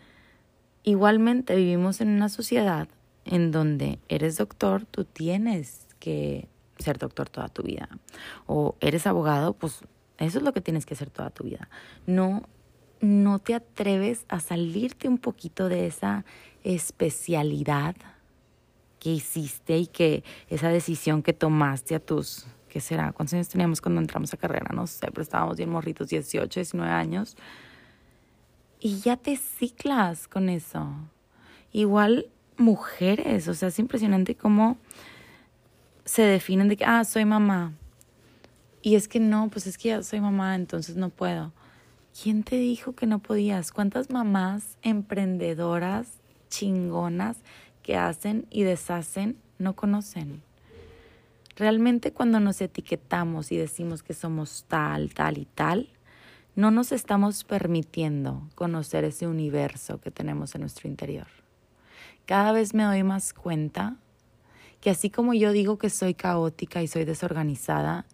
igualmente 0.82 1.56
vivimos 1.56 2.02
en 2.02 2.08
una 2.08 2.28
sociedad 2.28 2.86
en 3.24 3.50
donde 3.50 3.98
eres 4.08 4.36
doctor, 4.36 4.84
tú 4.86 5.04
tienes 5.04 5.86
que 5.98 6.48
ser 6.78 6.98
doctor 6.98 7.28
toda 7.28 7.48
tu 7.48 7.62
vida. 7.62 7.88
O 8.46 8.76
eres 8.80 9.06
abogado, 9.06 9.52
pues 9.52 9.82
eso 10.18 10.38
es 10.38 10.44
lo 10.44 10.52
que 10.52 10.60
tienes 10.60 10.86
que 10.86 10.94
hacer 10.94 11.10
toda 11.10 11.30
tu 11.30 11.44
vida. 11.44 11.68
No, 12.06 12.42
no 13.00 13.38
te 13.38 13.54
atreves 13.54 14.24
a 14.28 14.40
salirte 14.40 15.08
un 15.08 15.18
poquito 15.18 15.68
de 15.68 15.86
esa 15.86 16.24
especialidad 16.64 17.96
que 18.98 19.10
hiciste 19.10 19.78
y 19.78 19.86
que 19.86 20.22
esa 20.48 20.68
decisión 20.68 21.22
que 21.22 21.32
tomaste 21.32 21.94
a 21.94 22.00
tus, 22.00 22.46
¿qué 22.68 22.80
será? 22.80 23.12
¿Cuántos 23.12 23.34
años 23.34 23.48
teníamos 23.48 23.80
cuando 23.80 24.00
entramos 24.00 24.32
a 24.34 24.36
carrera? 24.36 24.70
No 24.74 24.86
sé, 24.86 25.06
pero 25.08 25.22
estábamos 25.22 25.56
bien 25.56 25.70
morritos, 25.70 26.08
18, 26.08 26.60
19 26.60 26.92
años. 26.92 27.36
Y 28.78 29.00
ya 29.00 29.16
te 29.16 29.36
ciclas 29.36 30.28
con 30.28 30.48
eso. 30.48 30.86
Igual 31.72 32.30
mujeres, 32.60 33.48
o 33.48 33.54
sea, 33.54 33.68
es 33.68 33.78
impresionante 33.78 34.36
cómo 34.36 34.78
se 36.04 36.22
definen 36.22 36.68
de 36.68 36.76
que, 36.76 36.84
ah, 36.84 37.04
soy 37.04 37.24
mamá. 37.24 37.72
Y 38.82 38.94
es 38.94 39.08
que 39.08 39.20
no, 39.20 39.48
pues 39.48 39.66
es 39.66 39.76
que 39.76 39.88
ya 39.88 40.02
soy 40.02 40.20
mamá, 40.20 40.54
entonces 40.54 40.96
no 40.96 41.10
puedo. 41.10 41.52
¿Quién 42.22 42.42
te 42.42 42.56
dijo 42.56 42.94
que 42.94 43.06
no 43.06 43.18
podías? 43.18 43.72
¿Cuántas 43.72 44.10
mamás 44.10 44.78
emprendedoras, 44.82 46.08
chingonas, 46.48 47.38
que 47.82 47.96
hacen 47.96 48.46
y 48.50 48.62
deshacen, 48.62 49.36
no 49.58 49.74
conocen? 49.74 50.42
Realmente 51.56 52.12
cuando 52.12 52.40
nos 52.40 52.60
etiquetamos 52.60 53.52
y 53.52 53.56
decimos 53.56 54.02
que 54.02 54.14
somos 54.14 54.64
tal, 54.66 55.12
tal 55.12 55.38
y 55.38 55.44
tal, 55.44 55.90
no 56.56 56.70
nos 56.70 56.92
estamos 56.92 57.44
permitiendo 57.44 58.48
conocer 58.54 59.04
ese 59.04 59.26
universo 59.26 60.00
que 60.00 60.10
tenemos 60.10 60.54
en 60.54 60.62
nuestro 60.62 60.88
interior. 60.88 61.39
Cada 62.26 62.52
vez 62.52 62.74
me 62.74 62.84
doy 62.84 63.02
más 63.02 63.32
cuenta 63.32 63.96
que 64.80 64.90
así 64.90 65.10
como 65.10 65.34
yo 65.34 65.52
digo 65.52 65.78
que 65.78 65.90
soy 65.90 66.14
caótica 66.14 66.82
y 66.82 66.86
soy 66.86 67.04
desorganizada, 67.04 68.06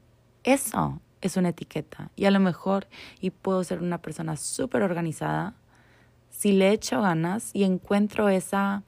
eso 0.42 1.00
es 1.20 1.36
una 1.36 1.50
etiqueta. 1.50 2.10
Y 2.16 2.24
a 2.24 2.30
lo 2.30 2.40
mejor, 2.40 2.86
y 3.20 3.30
puedo 3.30 3.62
ser 3.64 3.80
una 3.82 4.02
persona 4.02 4.36
súper 4.36 4.82
organizada, 4.82 5.54
si 6.30 6.52
le 6.52 6.72
echo 6.72 7.00
ganas 7.02 7.50
y 7.54 7.64
encuentro 7.64 8.28
esa 8.28 8.82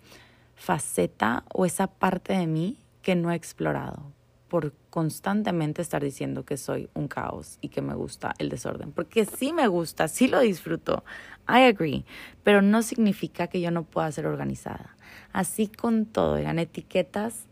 faceta 0.55 1.45
o 1.55 1.65
esa 1.65 1.87
parte 1.87 2.33
de 2.33 2.47
mí 2.47 2.79
que 3.03 3.15
no 3.15 3.31
he 3.31 3.35
explorado 3.35 4.13
por 4.49 4.73
constantemente 4.91 5.83
estar 5.83 6.03
diciendo 6.03 6.45
que 6.45 6.57
soy 6.57 6.89
un 6.95 7.07
caos 7.07 7.59
y 7.61 7.69
que 7.69 7.83
me 7.83 7.95
gusta 7.95 8.35
el 8.39 8.49
desorden. 8.49 8.93
Porque 8.93 9.25
sí 9.25 9.53
me 9.53 9.69
gusta, 9.69 10.09
sí 10.09 10.27
lo 10.27 10.41
disfruto, 10.41 11.05
I 11.49 11.65
agree, 11.65 12.05
pero 12.43 12.63
no 12.63 12.83
significa 12.83 13.47
que 13.47 13.61
yo 13.61 13.71
no 13.71 13.85
pueda 13.85 14.11
ser 14.11 14.27
organizada. 14.27 14.97
Así 15.33 15.69
con 15.69 16.07
todo, 16.07 16.37
eran 16.37 16.59
etiquetas 16.59 17.45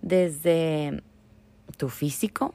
desde 0.00 1.02
tu 1.76 1.88
físico 1.88 2.54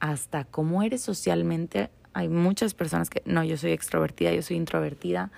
hasta 0.00 0.44
cómo 0.44 0.82
eres 0.82 1.02
socialmente. 1.02 1.90
Hay 2.12 2.28
muchas 2.28 2.74
personas 2.74 3.10
que, 3.10 3.22
no, 3.24 3.44
yo 3.44 3.56
soy 3.56 3.72
extrovertida, 3.72 4.32
yo 4.32 4.42
soy 4.42 4.56
introvertida. 4.56 5.30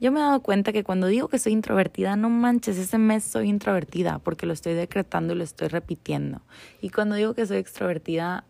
Yo 0.00 0.12
me 0.12 0.20
he 0.20 0.22
dado 0.22 0.40
cuenta 0.40 0.72
que 0.72 0.84
cuando 0.84 1.08
digo 1.08 1.28
que 1.28 1.40
soy 1.40 1.52
introvertida, 1.52 2.14
no 2.14 2.30
manches, 2.30 2.78
ese 2.78 2.98
mes 2.98 3.24
soy 3.24 3.48
introvertida 3.48 4.20
porque 4.20 4.46
lo 4.46 4.52
estoy 4.52 4.74
decretando 4.74 5.34
y 5.34 5.36
lo 5.36 5.44
estoy 5.44 5.68
repitiendo. 5.68 6.40
Y 6.80 6.90
cuando 6.90 7.16
digo 7.16 7.34
que 7.34 7.46
soy 7.46 7.56
extrovertida, 7.56 8.44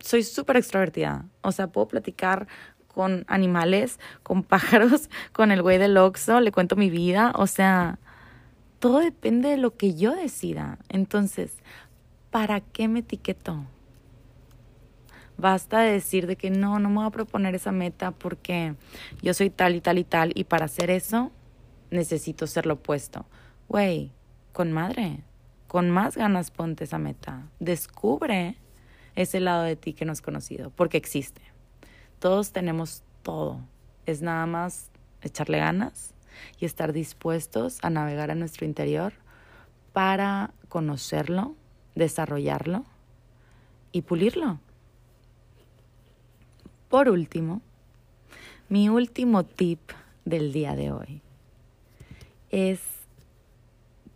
soy 0.00 0.24
súper 0.24 0.56
extrovertida. 0.56 1.26
O 1.42 1.52
sea, 1.52 1.68
puedo 1.68 1.86
platicar 1.86 2.48
con 2.88 3.24
animales, 3.28 4.00
con 4.24 4.42
pájaros, 4.44 5.08
con 5.32 5.52
el 5.52 5.62
güey 5.62 5.78
del 5.78 5.96
Oxxo, 5.96 6.40
le 6.40 6.50
cuento 6.50 6.74
mi 6.74 6.90
vida. 6.90 7.32
O 7.36 7.46
sea, 7.46 7.98
todo 8.84 8.98
depende 8.98 9.48
de 9.48 9.56
lo 9.56 9.78
que 9.78 9.94
yo 9.94 10.14
decida. 10.14 10.76
Entonces, 10.90 11.56
¿para 12.30 12.60
qué 12.60 12.86
me 12.86 12.98
etiqueto? 12.98 13.64
Basta 15.38 15.80
de 15.80 15.92
decir 15.92 16.26
de 16.26 16.36
que 16.36 16.50
no, 16.50 16.78
no 16.78 16.90
me 16.90 16.96
voy 16.96 17.06
a 17.06 17.10
proponer 17.10 17.54
esa 17.54 17.72
meta 17.72 18.10
porque 18.10 18.74
yo 19.22 19.32
soy 19.32 19.48
tal 19.48 19.74
y 19.74 19.80
tal 19.80 19.96
y 19.96 20.04
tal 20.04 20.32
y 20.34 20.44
para 20.44 20.66
hacer 20.66 20.90
eso 20.90 21.32
necesito 21.90 22.46
ser 22.46 22.66
lo 22.66 22.74
opuesto. 22.74 23.24
Güey, 23.70 24.12
con 24.52 24.70
madre, 24.70 25.20
con 25.66 25.88
más 25.88 26.14
ganas 26.14 26.50
ponte 26.50 26.84
esa 26.84 26.98
meta. 26.98 27.48
Descubre 27.60 28.58
ese 29.14 29.40
lado 29.40 29.62
de 29.62 29.76
ti 29.76 29.94
que 29.94 30.04
no 30.04 30.12
es 30.12 30.20
conocido 30.20 30.68
porque 30.68 30.98
existe. 30.98 31.40
Todos 32.18 32.52
tenemos 32.52 33.02
todo. 33.22 33.60
Es 34.04 34.20
nada 34.20 34.44
más 34.44 34.90
echarle 35.22 35.56
ganas 35.56 36.13
y 36.58 36.64
estar 36.64 36.92
dispuestos 36.92 37.78
a 37.82 37.90
navegar 37.90 38.30
a 38.30 38.34
nuestro 38.34 38.66
interior 38.66 39.12
para 39.92 40.52
conocerlo, 40.68 41.54
desarrollarlo 41.94 42.84
y 43.92 44.02
pulirlo. 44.02 44.58
Por 46.88 47.08
último, 47.08 47.62
mi 48.68 48.88
último 48.88 49.44
tip 49.44 49.80
del 50.24 50.52
día 50.52 50.74
de 50.74 50.90
hoy 50.92 51.22
es 52.50 52.80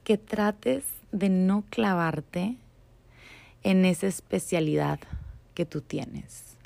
que 0.05 0.17
trates 0.17 0.85
de 1.13 1.29
no 1.29 1.65
clavarte 1.71 2.57
en 3.63 3.85
esa 3.85 4.07
especialidad 4.07 5.01
que 5.55 5.67
tú 5.67 5.81
tienes. 5.81 6.57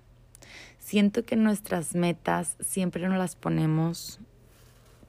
Siento 0.79 1.25
que 1.25 1.37
nuestras 1.37 1.95
metas 1.95 2.57
siempre 2.61 3.09
nos 3.09 3.19
las 3.19 3.35
ponemos 3.35 4.21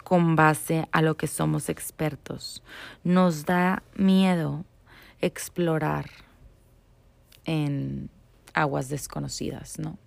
con 0.03 0.35
base 0.35 0.87
a 0.91 1.01
lo 1.01 1.15
que 1.15 1.27
somos 1.27 1.69
expertos. 1.69 2.63
Nos 3.03 3.45
da 3.45 3.83
miedo 3.95 4.65
explorar 5.21 6.09
en 7.45 8.09
aguas 8.53 8.89
desconocidas, 8.89 9.79
¿no? 9.79 9.97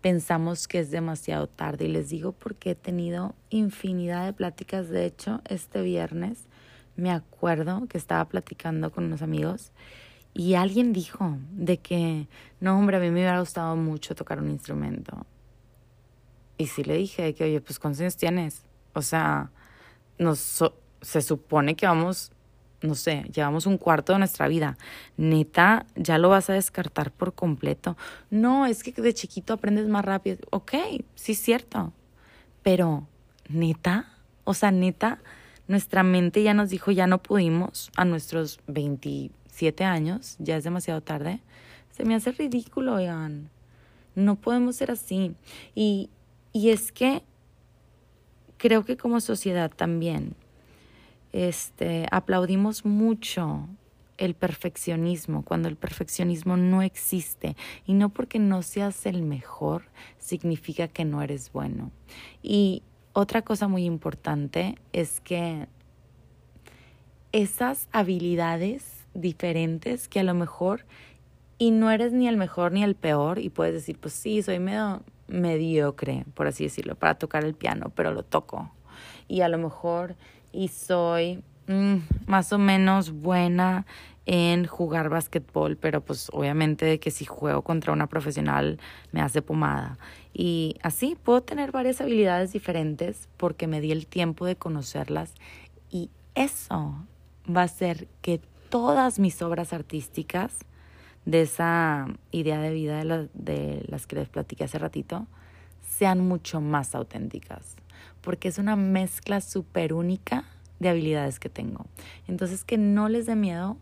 pensamos 0.00 0.66
que 0.68 0.80
es 0.80 0.90
demasiado 0.90 1.46
tarde. 1.46 1.86
Y 1.86 1.88
les 1.88 2.08
digo 2.08 2.32
porque 2.32 2.70
he 2.70 2.74
tenido 2.74 3.34
infinidad 3.50 4.26
de 4.26 4.32
pláticas. 4.32 4.88
De 4.88 5.04
hecho, 5.06 5.40
este 5.48 5.82
viernes 5.82 6.46
me 6.96 7.10
acuerdo 7.10 7.86
que 7.88 7.98
estaba 7.98 8.26
platicando 8.26 8.90
con 8.90 9.04
unos 9.04 9.22
amigos 9.22 9.72
y 10.34 10.54
alguien 10.54 10.92
dijo 10.92 11.38
de 11.52 11.78
que, 11.78 12.28
no, 12.60 12.78
hombre, 12.78 12.98
a 12.98 13.00
mí 13.00 13.06
me 13.06 13.14
hubiera 13.14 13.40
gustado 13.40 13.74
mucho 13.76 14.14
tocar 14.14 14.40
un 14.40 14.50
instrumento. 14.50 15.26
Y 16.56 16.66
sí 16.66 16.84
le 16.84 16.94
dije 16.94 17.34
que, 17.34 17.44
oye, 17.44 17.60
pues 17.60 17.78
¿cuántos 17.78 18.00
años 18.00 18.16
tienes? 18.16 18.64
O 18.92 19.02
sea, 19.02 19.50
nos, 20.18 20.64
se 21.00 21.22
supone 21.22 21.76
que 21.76 21.86
vamos 21.86 22.32
no 22.82 22.94
sé, 22.94 23.24
llevamos 23.32 23.66
un 23.66 23.78
cuarto 23.78 24.12
de 24.12 24.18
nuestra 24.20 24.48
vida. 24.48 24.78
Neta, 25.16 25.86
ya 25.96 26.18
lo 26.18 26.30
vas 26.30 26.50
a 26.50 26.54
descartar 26.54 27.10
por 27.10 27.34
completo. 27.34 27.96
No, 28.30 28.66
es 28.66 28.82
que 28.82 28.92
de 28.92 29.14
chiquito 29.14 29.52
aprendes 29.52 29.86
más 29.88 30.04
rápido. 30.04 30.38
Ok, 30.50 30.72
sí 31.14 31.32
es 31.32 31.38
cierto. 31.38 31.92
Pero, 32.62 33.06
neta, 33.48 34.12
o 34.44 34.54
sea, 34.54 34.70
neta, 34.70 35.20
nuestra 35.68 36.02
mente 36.02 36.42
ya 36.42 36.54
nos 36.54 36.70
dijo, 36.70 36.90
ya 36.90 37.06
no 37.06 37.22
pudimos 37.22 37.90
a 37.96 38.04
nuestros 38.04 38.60
27 38.66 39.84
años, 39.84 40.36
ya 40.38 40.56
es 40.56 40.64
demasiado 40.64 41.00
tarde. 41.00 41.40
Se 41.90 42.04
me 42.04 42.14
hace 42.14 42.32
ridículo, 42.32 42.94
oigan. 42.94 43.50
No 44.14 44.36
podemos 44.36 44.76
ser 44.76 44.90
así. 44.90 45.34
Y, 45.74 46.10
y 46.52 46.70
es 46.70 46.92
que 46.92 47.22
creo 48.60 48.84
que 48.84 48.98
como 48.98 49.20
sociedad 49.20 49.70
también 49.74 50.34
este, 51.32 52.06
aplaudimos 52.10 52.84
mucho 52.84 53.66
el 54.18 54.34
perfeccionismo, 54.34 55.42
cuando 55.42 55.68
el 55.68 55.76
perfeccionismo 55.76 56.58
no 56.58 56.82
existe. 56.82 57.56
Y 57.86 57.94
no 57.94 58.10
porque 58.10 58.38
no 58.38 58.60
seas 58.60 59.06
el 59.06 59.22
mejor 59.22 59.84
significa 60.18 60.88
que 60.88 61.06
no 61.06 61.22
eres 61.22 61.52
bueno. 61.52 61.90
Y 62.42 62.82
otra 63.14 63.40
cosa 63.40 63.66
muy 63.66 63.84
importante 63.84 64.76
es 64.92 65.20
que 65.20 65.66
esas 67.32 67.88
habilidades 67.92 69.06
diferentes 69.14 70.06
que 70.06 70.20
a 70.20 70.24
lo 70.24 70.34
mejor 70.34 70.84
y 71.56 71.70
no 71.70 71.90
eres 71.90 72.12
ni 72.12 72.28
el 72.28 72.36
mejor 72.36 72.72
ni 72.72 72.84
el 72.84 72.94
peor 72.94 73.38
y 73.38 73.48
puedes 73.48 73.72
decir, 73.72 73.98
pues 73.98 74.12
sí, 74.12 74.42
soy 74.42 74.58
medio 74.58 75.02
mediocre, 75.30 76.24
por 76.34 76.46
así 76.46 76.64
decirlo, 76.64 76.94
para 76.94 77.14
tocar 77.14 77.44
el 77.44 77.54
piano, 77.54 77.92
pero 77.94 78.12
lo 78.12 78.22
toco. 78.22 78.70
Y 79.28 79.40
a 79.40 79.48
lo 79.48 79.58
mejor 79.58 80.16
y 80.52 80.68
soy 80.68 81.42
mm, 81.68 81.96
más 82.26 82.52
o 82.52 82.58
menos 82.58 83.12
buena 83.12 83.86
en 84.26 84.66
jugar 84.66 85.08
basquetbol, 85.08 85.76
pero 85.76 86.02
pues 86.02 86.28
obviamente 86.32 87.00
que 87.00 87.10
si 87.10 87.24
juego 87.24 87.62
contra 87.62 87.92
una 87.92 88.06
profesional 88.06 88.78
me 89.12 89.20
hace 89.20 89.42
pomada. 89.42 89.98
Y 90.32 90.76
así 90.82 91.16
puedo 91.20 91.42
tener 91.42 91.72
varias 91.72 92.00
habilidades 92.00 92.52
diferentes 92.52 93.28
porque 93.36 93.66
me 93.66 93.80
di 93.80 93.92
el 93.92 94.06
tiempo 94.06 94.46
de 94.46 94.56
conocerlas 94.56 95.34
y 95.90 96.10
eso 96.34 97.06
va 97.48 97.62
a 97.62 97.64
hacer 97.64 98.06
que 98.20 98.40
todas 98.68 99.18
mis 99.18 99.42
obras 99.42 99.72
artísticas 99.72 100.64
de 101.24 101.42
esa 101.42 102.06
idea 102.30 102.60
de 102.60 102.70
vida 102.70 103.04
de, 103.04 103.28
de 103.34 103.84
las 103.88 104.06
que 104.06 104.16
les 104.16 104.28
platiqué 104.28 104.64
hace 104.64 104.78
ratito 104.78 105.26
sean 105.82 106.20
mucho 106.20 106.60
más 106.60 106.94
auténticas 106.94 107.76
porque 108.20 108.48
es 108.48 108.58
una 108.58 108.76
mezcla 108.76 109.40
súper 109.40 109.92
única 109.92 110.44
de 110.78 110.88
habilidades 110.88 111.38
que 111.38 111.48
tengo. 111.48 111.86
Entonces, 112.28 112.64
que 112.64 112.78
no 112.78 113.08
les 113.08 113.26
dé 113.26 113.36
miedo 113.36 113.76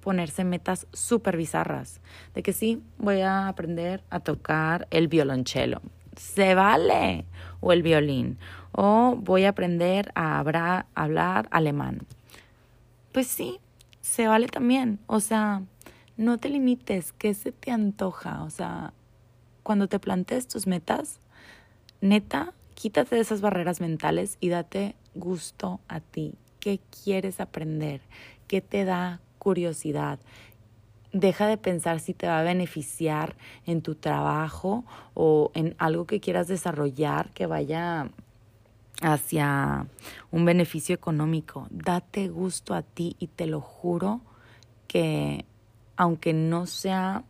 ponerse 0.00 0.44
metas 0.44 0.86
súper 0.92 1.36
bizarras, 1.36 2.00
de 2.34 2.42
que 2.42 2.52
sí, 2.52 2.82
voy 2.98 3.20
a 3.20 3.48
aprender 3.48 4.02
a 4.08 4.20
tocar 4.20 4.88
el 4.90 5.08
violonchelo, 5.08 5.82
se 6.16 6.54
vale, 6.54 7.26
o 7.60 7.72
el 7.72 7.82
violín, 7.82 8.38
o 8.72 9.16
voy 9.16 9.44
a 9.44 9.50
aprender 9.50 10.10
a 10.14 10.38
hablar, 10.38 10.86
hablar 10.94 11.48
alemán. 11.50 12.06
Pues 13.12 13.26
sí, 13.26 13.60
se 14.00 14.26
vale 14.26 14.46
también, 14.46 15.00
o 15.06 15.20
sea, 15.20 15.62
no 16.20 16.38
te 16.38 16.48
limites, 16.48 17.12
¿qué 17.12 17.34
se 17.34 17.50
te 17.50 17.72
antoja? 17.72 18.44
O 18.44 18.50
sea, 18.50 18.92
cuando 19.62 19.88
te 19.88 19.98
plantees 19.98 20.46
tus 20.46 20.66
metas, 20.66 21.20
neta, 22.00 22.54
Quítate 22.80 23.16
de 23.16 23.20
esas 23.20 23.42
barreras 23.42 23.82
mentales 23.82 24.38
y 24.40 24.48
date 24.48 24.96
gusto 25.14 25.80
a 25.86 26.00
ti. 26.00 26.32
¿Qué 26.60 26.80
quieres 27.04 27.38
aprender? 27.38 28.00
¿Qué 28.48 28.62
te 28.62 28.86
da 28.86 29.20
curiosidad? 29.38 30.18
Deja 31.12 31.46
de 31.46 31.58
pensar 31.58 32.00
si 32.00 32.14
te 32.14 32.26
va 32.26 32.40
a 32.40 32.42
beneficiar 32.42 33.36
en 33.66 33.82
tu 33.82 33.96
trabajo 33.96 34.86
o 35.12 35.50
en 35.52 35.74
algo 35.76 36.06
que 36.06 36.20
quieras 36.20 36.48
desarrollar 36.48 37.28
que 37.34 37.44
vaya 37.44 38.08
hacia 39.02 39.86
un 40.30 40.46
beneficio 40.46 40.94
económico. 40.94 41.66
Date 41.68 42.28
gusto 42.28 42.72
a 42.72 42.80
ti 42.80 43.14
y 43.18 43.26
te 43.26 43.46
lo 43.46 43.60
juro 43.60 44.22
que 44.88 45.44
aunque 46.00 46.32
no 46.32 46.64
sea 46.66 47.24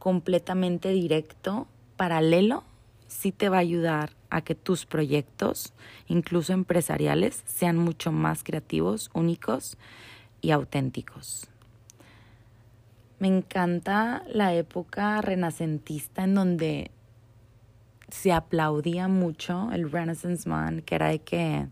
completamente 0.00 0.88
directo, 0.88 1.68
paralelo, 1.96 2.64
sí 3.06 3.30
te 3.30 3.48
va 3.48 3.58
a 3.58 3.60
ayudar 3.60 4.10
a 4.28 4.40
que 4.40 4.56
tus 4.56 4.86
proyectos, 4.86 5.72
incluso 6.08 6.52
empresariales, 6.52 7.44
sean 7.46 7.76
mucho 7.76 8.10
más 8.10 8.42
creativos, 8.42 9.08
únicos 9.14 9.78
y 10.40 10.50
auténticos. 10.50 11.46
Me 13.20 13.28
encanta 13.28 14.24
la 14.26 14.52
época 14.52 15.20
renacentista 15.20 16.24
en 16.24 16.34
donde 16.34 16.90
se 18.08 18.32
aplaudía 18.32 19.06
mucho 19.06 19.70
el 19.70 19.92
Renaissance 19.92 20.48
Man, 20.48 20.82
que 20.82 20.96
era 20.96 21.10
de 21.10 21.20
que 21.20 21.68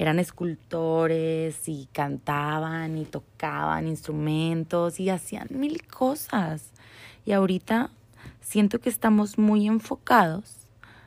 eran 0.00 0.18
escultores 0.18 1.68
y 1.68 1.86
cantaban 1.92 2.96
y 2.96 3.04
tocaban 3.04 3.86
instrumentos 3.86 4.98
y 4.98 5.10
hacían 5.10 5.48
mil 5.50 5.86
cosas. 5.86 6.70
Y 7.26 7.32
ahorita 7.32 7.90
siento 8.40 8.78
que 8.80 8.88
estamos 8.88 9.36
muy 9.36 9.66
enfocados 9.66 10.56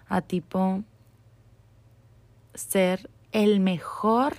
a 0.07 0.21
tipo 0.21 0.83
ser 2.53 3.09
el 3.31 3.61
mejor 3.61 4.35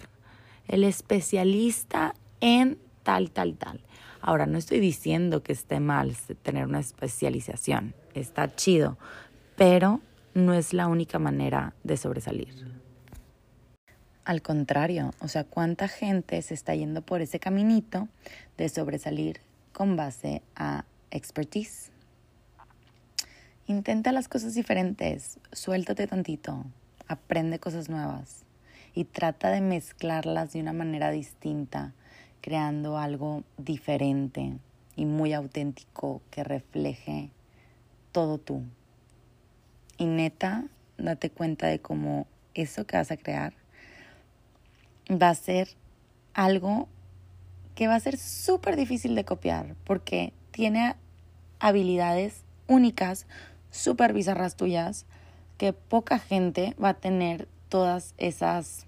el 0.69 0.85
especialista 0.85 2.15
en 2.41 2.79
tal, 3.03 3.33
tal, 3.33 3.57
tal. 3.57 3.81
Ahora, 4.21 4.47
no 4.47 4.57
estoy 4.57 4.79
diciendo 4.79 5.43
que 5.43 5.53
esté 5.53 5.81
mal 5.81 6.15
tener 6.43 6.65
una 6.65 6.79
especialización, 6.79 7.93
está 8.15 8.55
chido, 8.55 8.99
pero 9.57 10.01
no 10.33 10.55
es 10.55 10.73
la 10.73 10.87
única 10.87 11.19
manera 11.19 11.75
de 11.83 11.97
sobresalir. 11.97 12.84
Al 14.25 14.41
contrario, 14.41 15.13
o 15.21 15.29
sea, 15.29 15.45
¿cuánta 15.45 15.87
gente 15.87 16.41
se 16.41 16.55
está 16.55 16.75
yendo 16.75 17.03
por 17.03 17.21
ese 17.21 17.39
caminito 17.39 18.09
de 18.57 18.71
sobresalir 18.71 19.43
con 19.75 19.97
base 19.97 20.41
a 20.57 20.87
expertise? 21.11 21.91
Intenta 23.67 24.13
las 24.13 24.29
cosas 24.29 24.55
diferentes, 24.55 25.39
suéltate 25.53 26.07
tantito, 26.07 26.65
aprende 27.07 27.59
cosas 27.59 27.91
nuevas 27.91 28.45
y 28.95 29.05
trata 29.05 29.51
de 29.51 29.61
mezclarlas 29.61 30.55
de 30.55 30.61
una 30.61 30.73
manera 30.73 31.11
distinta, 31.11 31.93
creando 32.41 32.97
algo 32.97 33.45
diferente 33.59 34.57
y 34.97 35.05
muy 35.05 35.35
auténtico 35.35 36.23
que 36.31 36.45
refleje 36.45 37.29
todo 38.11 38.39
tú. 38.39 38.63
Y 39.99 40.07
neta, 40.07 40.65
date 40.97 41.29
cuenta 41.29 41.67
de 41.67 41.79
cómo 41.79 42.27
eso 42.55 42.87
que 42.87 42.97
vas 42.97 43.11
a 43.11 43.19
crear 43.19 43.64
va 45.11 45.31
a 45.31 45.35
ser 45.35 45.69
algo 46.33 46.89
que 47.75 47.89
va 47.89 47.95
a 47.97 48.01
ser 48.01 48.17
súper 48.17 48.77
difícil 48.77 49.15
de 49.15 49.25
copiar 49.25 49.75
porque 49.85 50.33
tiene 50.51 50.95
habilidades 51.59 52.45
únicas, 52.67 53.27
súper 53.71 54.13
bizarras 54.13 54.57
tuyas, 54.57 55.07
que 55.59 55.73
poca 55.73 56.19
gente 56.19 56.75
va 56.83 56.91
a 56.91 56.95
tener 56.95 57.49
todas 57.69 58.15
esas 58.19 58.87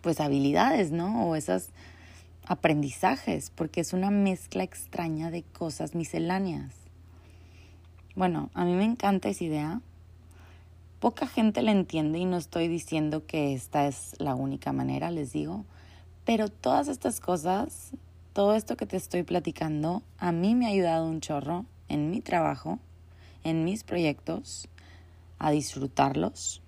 pues 0.00 0.20
habilidades, 0.20 0.92
¿no? 0.92 1.26
O 1.26 1.36
esos 1.36 1.68
aprendizajes, 2.46 3.50
porque 3.50 3.80
es 3.80 3.92
una 3.92 4.10
mezcla 4.10 4.62
extraña 4.62 5.30
de 5.30 5.42
cosas 5.42 5.94
misceláneas. 5.94 6.72
Bueno, 8.14 8.50
a 8.54 8.64
mí 8.64 8.74
me 8.74 8.84
encanta 8.84 9.28
esa 9.28 9.44
idea 9.44 9.80
Poca 11.06 11.28
gente 11.28 11.62
la 11.62 11.70
entiende 11.70 12.18
y 12.18 12.24
no 12.24 12.36
estoy 12.36 12.66
diciendo 12.66 13.26
que 13.26 13.54
esta 13.54 13.86
es 13.86 14.16
la 14.18 14.34
única 14.34 14.72
manera, 14.72 15.12
les 15.12 15.32
digo, 15.32 15.64
pero 16.24 16.48
todas 16.48 16.88
estas 16.88 17.20
cosas, 17.20 17.92
todo 18.32 18.56
esto 18.56 18.76
que 18.76 18.86
te 18.86 18.96
estoy 18.96 19.22
platicando, 19.22 20.02
a 20.18 20.32
mí 20.32 20.56
me 20.56 20.66
ha 20.66 20.70
ayudado 20.70 21.06
un 21.06 21.20
chorro 21.20 21.64
en 21.88 22.10
mi 22.10 22.22
trabajo, 22.22 22.80
en 23.44 23.62
mis 23.62 23.84
proyectos, 23.84 24.68
a 25.38 25.52
disfrutarlos, 25.52 26.60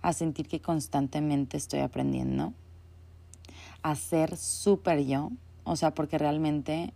a 0.00 0.12
sentir 0.12 0.48
que 0.48 0.60
constantemente 0.60 1.56
estoy 1.56 1.82
aprendiendo, 1.82 2.54
a 3.82 3.94
ser 3.94 4.36
súper 4.36 5.04
yo, 5.04 5.30
o 5.62 5.76
sea, 5.76 5.94
porque 5.94 6.18
realmente 6.18 6.92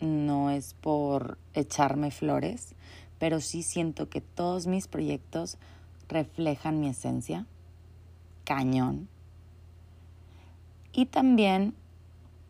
no 0.00 0.48
es 0.48 0.72
por 0.80 1.36
echarme 1.52 2.10
flores, 2.10 2.74
pero 3.18 3.42
sí 3.42 3.62
siento 3.62 4.08
que 4.08 4.22
todos 4.22 4.66
mis 4.66 4.88
proyectos 4.88 5.58
reflejan 6.08 6.80
mi 6.80 6.88
esencia, 6.88 7.46
cañón. 8.44 9.08
Y 10.92 11.06
también 11.06 11.74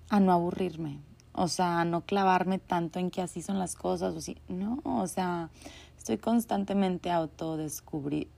a 0.08 0.20
no 0.20 0.32
aburrirme, 0.32 1.00
o 1.32 1.48
sea, 1.48 1.80
a 1.80 1.84
no 1.84 2.02
clavarme 2.02 2.58
tanto 2.58 2.98
en 2.98 3.10
que 3.10 3.22
así 3.22 3.42
son 3.42 3.58
las 3.58 3.74
cosas, 3.74 4.14
o 4.14 4.20
sí, 4.20 4.36
no, 4.48 4.80
o 4.84 5.06
sea, 5.06 5.50
estoy 5.98 6.18
constantemente 6.18 7.10
autodescubri 7.10 8.28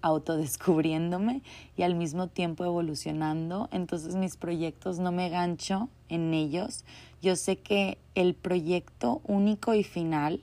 autodescubriéndome 0.00 1.42
y 1.76 1.82
al 1.82 1.94
mismo 1.94 2.28
tiempo 2.28 2.64
evolucionando, 2.64 3.68
entonces 3.72 4.14
mis 4.14 4.36
proyectos 4.36 4.98
no 4.98 5.12
me 5.12 5.28
gancho 5.28 5.88
en 6.08 6.34
ellos. 6.34 6.84
Yo 7.20 7.36
sé 7.36 7.58
que 7.58 7.98
el 8.14 8.34
proyecto 8.34 9.20
único 9.24 9.74
y 9.74 9.82
final 9.82 10.40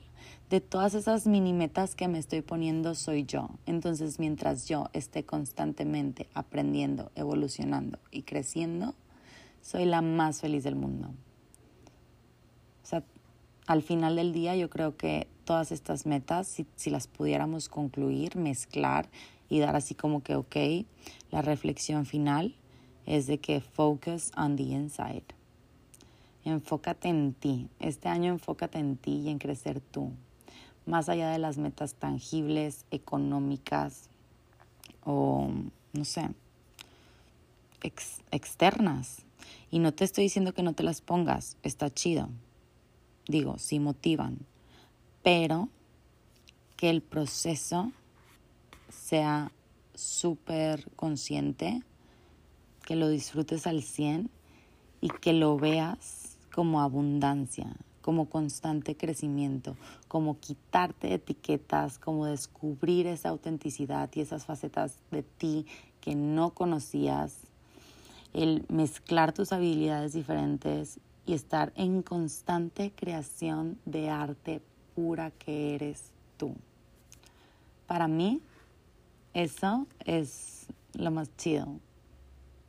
de 0.50 0.60
todas 0.60 0.94
esas 0.94 1.26
mini 1.26 1.52
metas 1.52 1.96
que 1.96 2.06
me 2.06 2.18
estoy 2.18 2.40
poniendo 2.40 2.94
soy 2.94 3.24
yo. 3.24 3.50
Entonces, 3.66 4.20
mientras 4.20 4.68
yo 4.68 4.88
esté 4.92 5.24
constantemente 5.24 6.28
aprendiendo, 6.34 7.10
evolucionando 7.16 7.98
y 8.12 8.22
creciendo, 8.22 8.94
soy 9.60 9.86
la 9.86 10.02
más 10.02 10.40
feliz 10.40 10.62
del 10.62 10.76
mundo. 10.76 11.08
O 12.84 12.86
sea, 12.86 13.02
al 13.66 13.82
final 13.82 14.14
del 14.14 14.32
día 14.32 14.54
yo 14.54 14.70
creo 14.70 14.96
que 14.96 15.26
todas 15.44 15.72
estas 15.72 16.06
metas, 16.06 16.46
si, 16.46 16.66
si 16.76 16.90
las 16.90 17.08
pudiéramos 17.08 17.68
concluir, 17.68 18.36
mezclar 18.36 19.08
y 19.48 19.58
dar 19.58 19.74
así 19.74 19.96
como 19.96 20.22
que, 20.22 20.36
ok, 20.36 20.56
la 21.32 21.42
reflexión 21.42 22.06
final 22.06 22.54
es 23.04 23.26
de 23.26 23.38
que 23.38 23.60
focus 23.60 24.30
on 24.36 24.54
the 24.54 24.62
inside. 24.62 25.24
Enfócate 26.44 27.08
en 27.08 27.34
ti. 27.34 27.68
Este 27.80 28.08
año 28.08 28.30
enfócate 28.32 28.78
en 28.78 28.96
ti 28.96 29.22
y 29.24 29.30
en 29.30 29.38
crecer 29.38 29.80
tú 29.80 30.12
más 30.86 31.08
allá 31.08 31.30
de 31.30 31.38
las 31.38 31.58
metas 31.58 31.94
tangibles, 31.94 32.86
económicas 32.90 34.08
o, 35.04 35.50
no 35.92 36.04
sé, 36.04 36.30
externas. 38.30 39.24
Y 39.70 39.80
no 39.80 39.92
te 39.92 40.04
estoy 40.04 40.24
diciendo 40.24 40.54
que 40.54 40.62
no 40.62 40.72
te 40.72 40.82
las 40.82 41.00
pongas, 41.00 41.56
está 41.62 41.92
chido. 41.92 42.28
Digo, 43.28 43.58
sí 43.58 43.80
motivan, 43.80 44.38
pero 45.22 45.68
que 46.76 46.90
el 46.90 47.02
proceso 47.02 47.90
sea 48.88 49.50
súper 49.94 50.90
consciente, 50.94 51.82
que 52.84 52.96
lo 52.96 53.08
disfrutes 53.08 53.66
al 53.66 53.82
100 53.82 54.30
y 55.00 55.08
que 55.08 55.32
lo 55.32 55.56
veas 55.56 56.38
como 56.54 56.80
abundancia, 56.80 57.74
como 58.06 58.26
constante 58.26 58.96
crecimiento, 58.96 59.76
como 60.06 60.38
quitarte 60.38 61.12
etiquetas, 61.12 61.98
como 61.98 62.26
descubrir 62.26 63.08
esa 63.08 63.30
autenticidad 63.30 64.08
y 64.14 64.20
esas 64.20 64.46
facetas 64.46 65.00
de 65.10 65.24
ti 65.24 65.66
que 66.00 66.14
no 66.14 66.50
conocías, 66.50 67.34
el 68.32 68.64
mezclar 68.68 69.32
tus 69.32 69.50
habilidades 69.50 70.12
diferentes 70.12 71.00
y 71.26 71.32
estar 71.32 71.72
en 71.74 72.02
constante 72.02 72.92
creación 72.94 73.76
de 73.86 74.08
arte 74.08 74.62
pura 74.94 75.32
que 75.32 75.74
eres 75.74 76.12
tú. 76.36 76.54
Para 77.88 78.06
mí, 78.06 78.40
eso 79.34 79.88
es 80.04 80.66
lo 80.94 81.10
más 81.10 81.36
chido, 81.36 81.80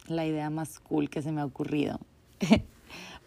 la 0.07 0.25
idea 0.25 0.49
más 0.49 0.79
cool 0.79 1.11
que 1.11 1.21
se 1.21 1.31
me 1.31 1.41
ha 1.41 1.45
ocurrido. 1.45 1.99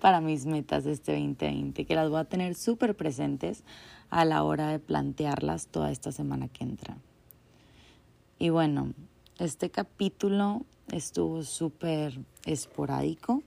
para 0.00 0.20
mis 0.20 0.46
metas 0.46 0.84
de 0.84 0.92
este 0.92 1.12
2020, 1.12 1.84
que 1.84 1.94
las 1.94 2.10
voy 2.10 2.20
a 2.20 2.24
tener 2.24 2.54
súper 2.54 2.96
presentes 2.96 3.62
a 4.08 4.24
la 4.24 4.42
hora 4.42 4.68
de 4.68 4.78
plantearlas 4.78 5.66
toda 5.68 5.92
esta 5.92 6.10
semana 6.10 6.48
que 6.48 6.64
entra. 6.64 6.96
Y 8.38 8.48
bueno, 8.48 8.94
este 9.38 9.70
capítulo 9.70 10.62
estuvo 10.90 11.42
súper 11.42 12.18
esporádico, 12.44 13.42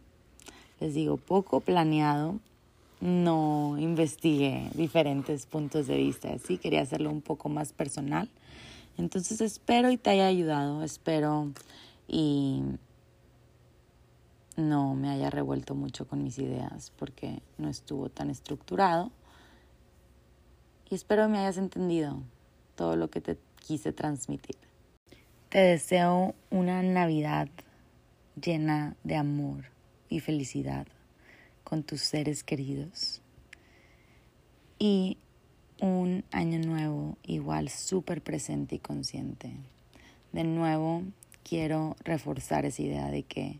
les 0.80 0.94
digo, 0.94 1.18
poco 1.18 1.60
planeado, 1.60 2.40
no 3.02 3.76
investigué 3.80 4.70
diferentes 4.76 5.46
puntos 5.46 5.88
de 5.88 5.98
vista, 5.98 6.32
así 6.34 6.58
quería 6.58 6.82
hacerlo 6.82 7.10
un 7.10 7.22
poco 7.22 7.50
más 7.50 7.74
personal. 7.74 8.30
Entonces 8.98 9.42
espero 9.42 9.92
y 9.92 9.98
te 9.98 10.12
haya 10.12 10.28
ayudado, 10.28 10.84
espero 10.84 11.52
y 12.08 12.62
no 14.56 14.96
me 14.96 15.10
haya 15.10 15.30
revuelto 15.30 15.76
mucho 15.76 16.08
con 16.08 16.24
mis 16.24 16.38
ideas 16.40 16.92
porque 16.98 17.42
no 17.58 17.70
estuvo 17.70 18.10
tan 18.10 18.30
estructurado. 18.30 19.12
Y 20.90 20.96
espero 20.96 21.28
me 21.30 21.40
hayas 21.40 21.58
entendido 21.58 22.22
todo 22.76 22.96
lo 22.96 23.10
que 23.10 23.22
te 23.22 23.38
quise 23.66 23.94
transmitir. 23.94 24.58
Te 25.50 25.60
deseo 25.60 26.36
una 26.50 26.82
Navidad 26.84 27.50
llena 28.42 28.96
de 29.04 29.16
amor 29.16 29.66
y 30.10 30.20
felicidad 30.20 30.88
con 31.64 31.84
tus 31.84 32.02
seres 32.02 32.44
queridos. 32.44 33.22
Y 34.80 35.18
un 35.80 36.24
año 36.32 36.60
nuevo 36.60 37.18
igual 37.24 37.70
súper 37.70 38.22
presente 38.22 38.76
y 38.76 38.80
consciente. 38.80 39.54
De 40.32 40.44
nuevo, 40.44 41.04
quiero 41.44 41.96
reforzar 42.04 42.66
esa 42.66 42.82
idea 42.82 43.12
de 43.12 43.24
que 43.24 43.60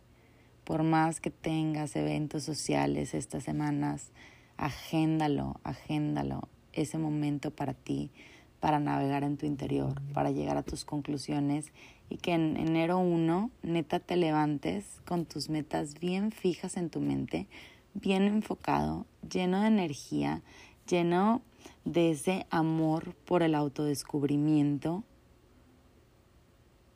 por 0.64 0.84
más 0.84 1.20
que 1.20 1.30
tengas 1.30 1.96
eventos 1.96 2.44
sociales 2.44 3.14
estas 3.14 3.44
semanas, 3.44 4.12
agéndalo, 4.58 5.60
agéndalo, 5.64 6.48
ese 6.72 6.98
momento 6.98 7.52
para 7.52 7.74
ti, 7.74 8.12
para 8.60 8.80
navegar 8.80 9.24
en 9.24 9.38
tu 9.38 9.46
interior, 9.46 10.02
para 10.14 10.32
llegar 10.32 10.58
a 10.58 10.64
tus 10.64 10.86
conclusiones 10.86 11.74
y 12.10 12.18
que 12.18 12.34
en 12.34 12.58
enero 12.58 13.00
1 13.00 13.52
neta 13.62 14.00
te 14.00 14.16
levantes 14.16 15.02
con 15.06 15.26
tus 15.26 15.50
metas 15.50 16.00
bien 16.00 16.32
fijas 16.32 16.78
en 16.78 16.90
tu 16.90 17.02
mente, 17.02 17.48
bien 17.94 18.24
enfocado, 18.24 19.06
lleno 19.30 19.62
de 19.62 19.68
energía, 19.68 20.42
lleno 20.88 21.42
de 21.86 22.12
ese 22.12 22.46
amor 22.50 23.16
por 23.26 23.44
el 23.44 23.56
autodescubrimiento 23.56 25.04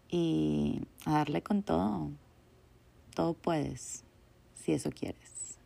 y 0.09 0.81
a 1.05 1.13
darle 1.13 1.41
con 1.41 1.63
todo 1.63 2.11
todo 3.17 3.33
puedes. 3.33 4.03
si 4.53 4.73
eso 4.73 4.91
quieres. 4.91 5.57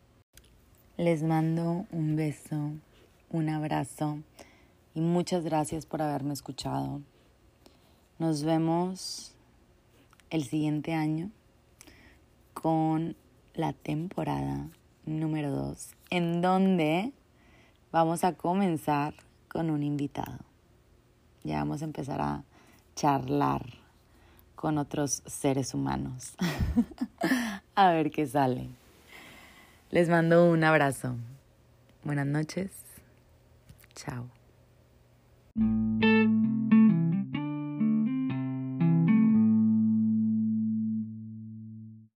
Les 0.96 1.22
mando 1.22 1.84
un 1.90 2.16
beso, 2.16 2.72
un 3.28 3.48
abrazo 3.50 4.20
y 4.94 5.02
muchas 5.02 5.44
gracias 5.44 5.84
por 5.84 6.00
haberme 6.00 6.32
escuchado. 6.32 7.02
Nos 8.18 8.42
vemos 8.42 9.34
el 10.30 10.44
siguiente 10.44 10.94
año 10.94 11.30
con 12.54 13.16
la 13.52 13.74
temporada 13.74 14.70
número 15.04 15.50
2, 15.50 15.90
en 16.08 16.40
donde 16.40 17.12
vamos 17.90 18.24
a 18.24 18.32
comenzar 18.32 19.12
con 19.48 19.68
un 19.68 19.82
invitado. 19.82 20.38
Ya 21.44 21.58
vamos 21.58 21.82
a 21.82 21.84
empezar 21.84 22.22
a 22.22 22.44
charlar 22.94 23.81
con 24.62 24.78
otros 24.78 25.24
seres 25.26 25.74
humanos. 25.74 26.34
a 27.74 27.90
ver 27.90 28.12
qué 28.12 28.28
sale. 28.28 28.68
Les 29.90 30.08
mando 30.08 30.48
un 30.48 30.62
abrazo. 30.62 31.16
Buenas 32.04 32.26
noches. 32.26 32.70
Chao. 33.96 34.28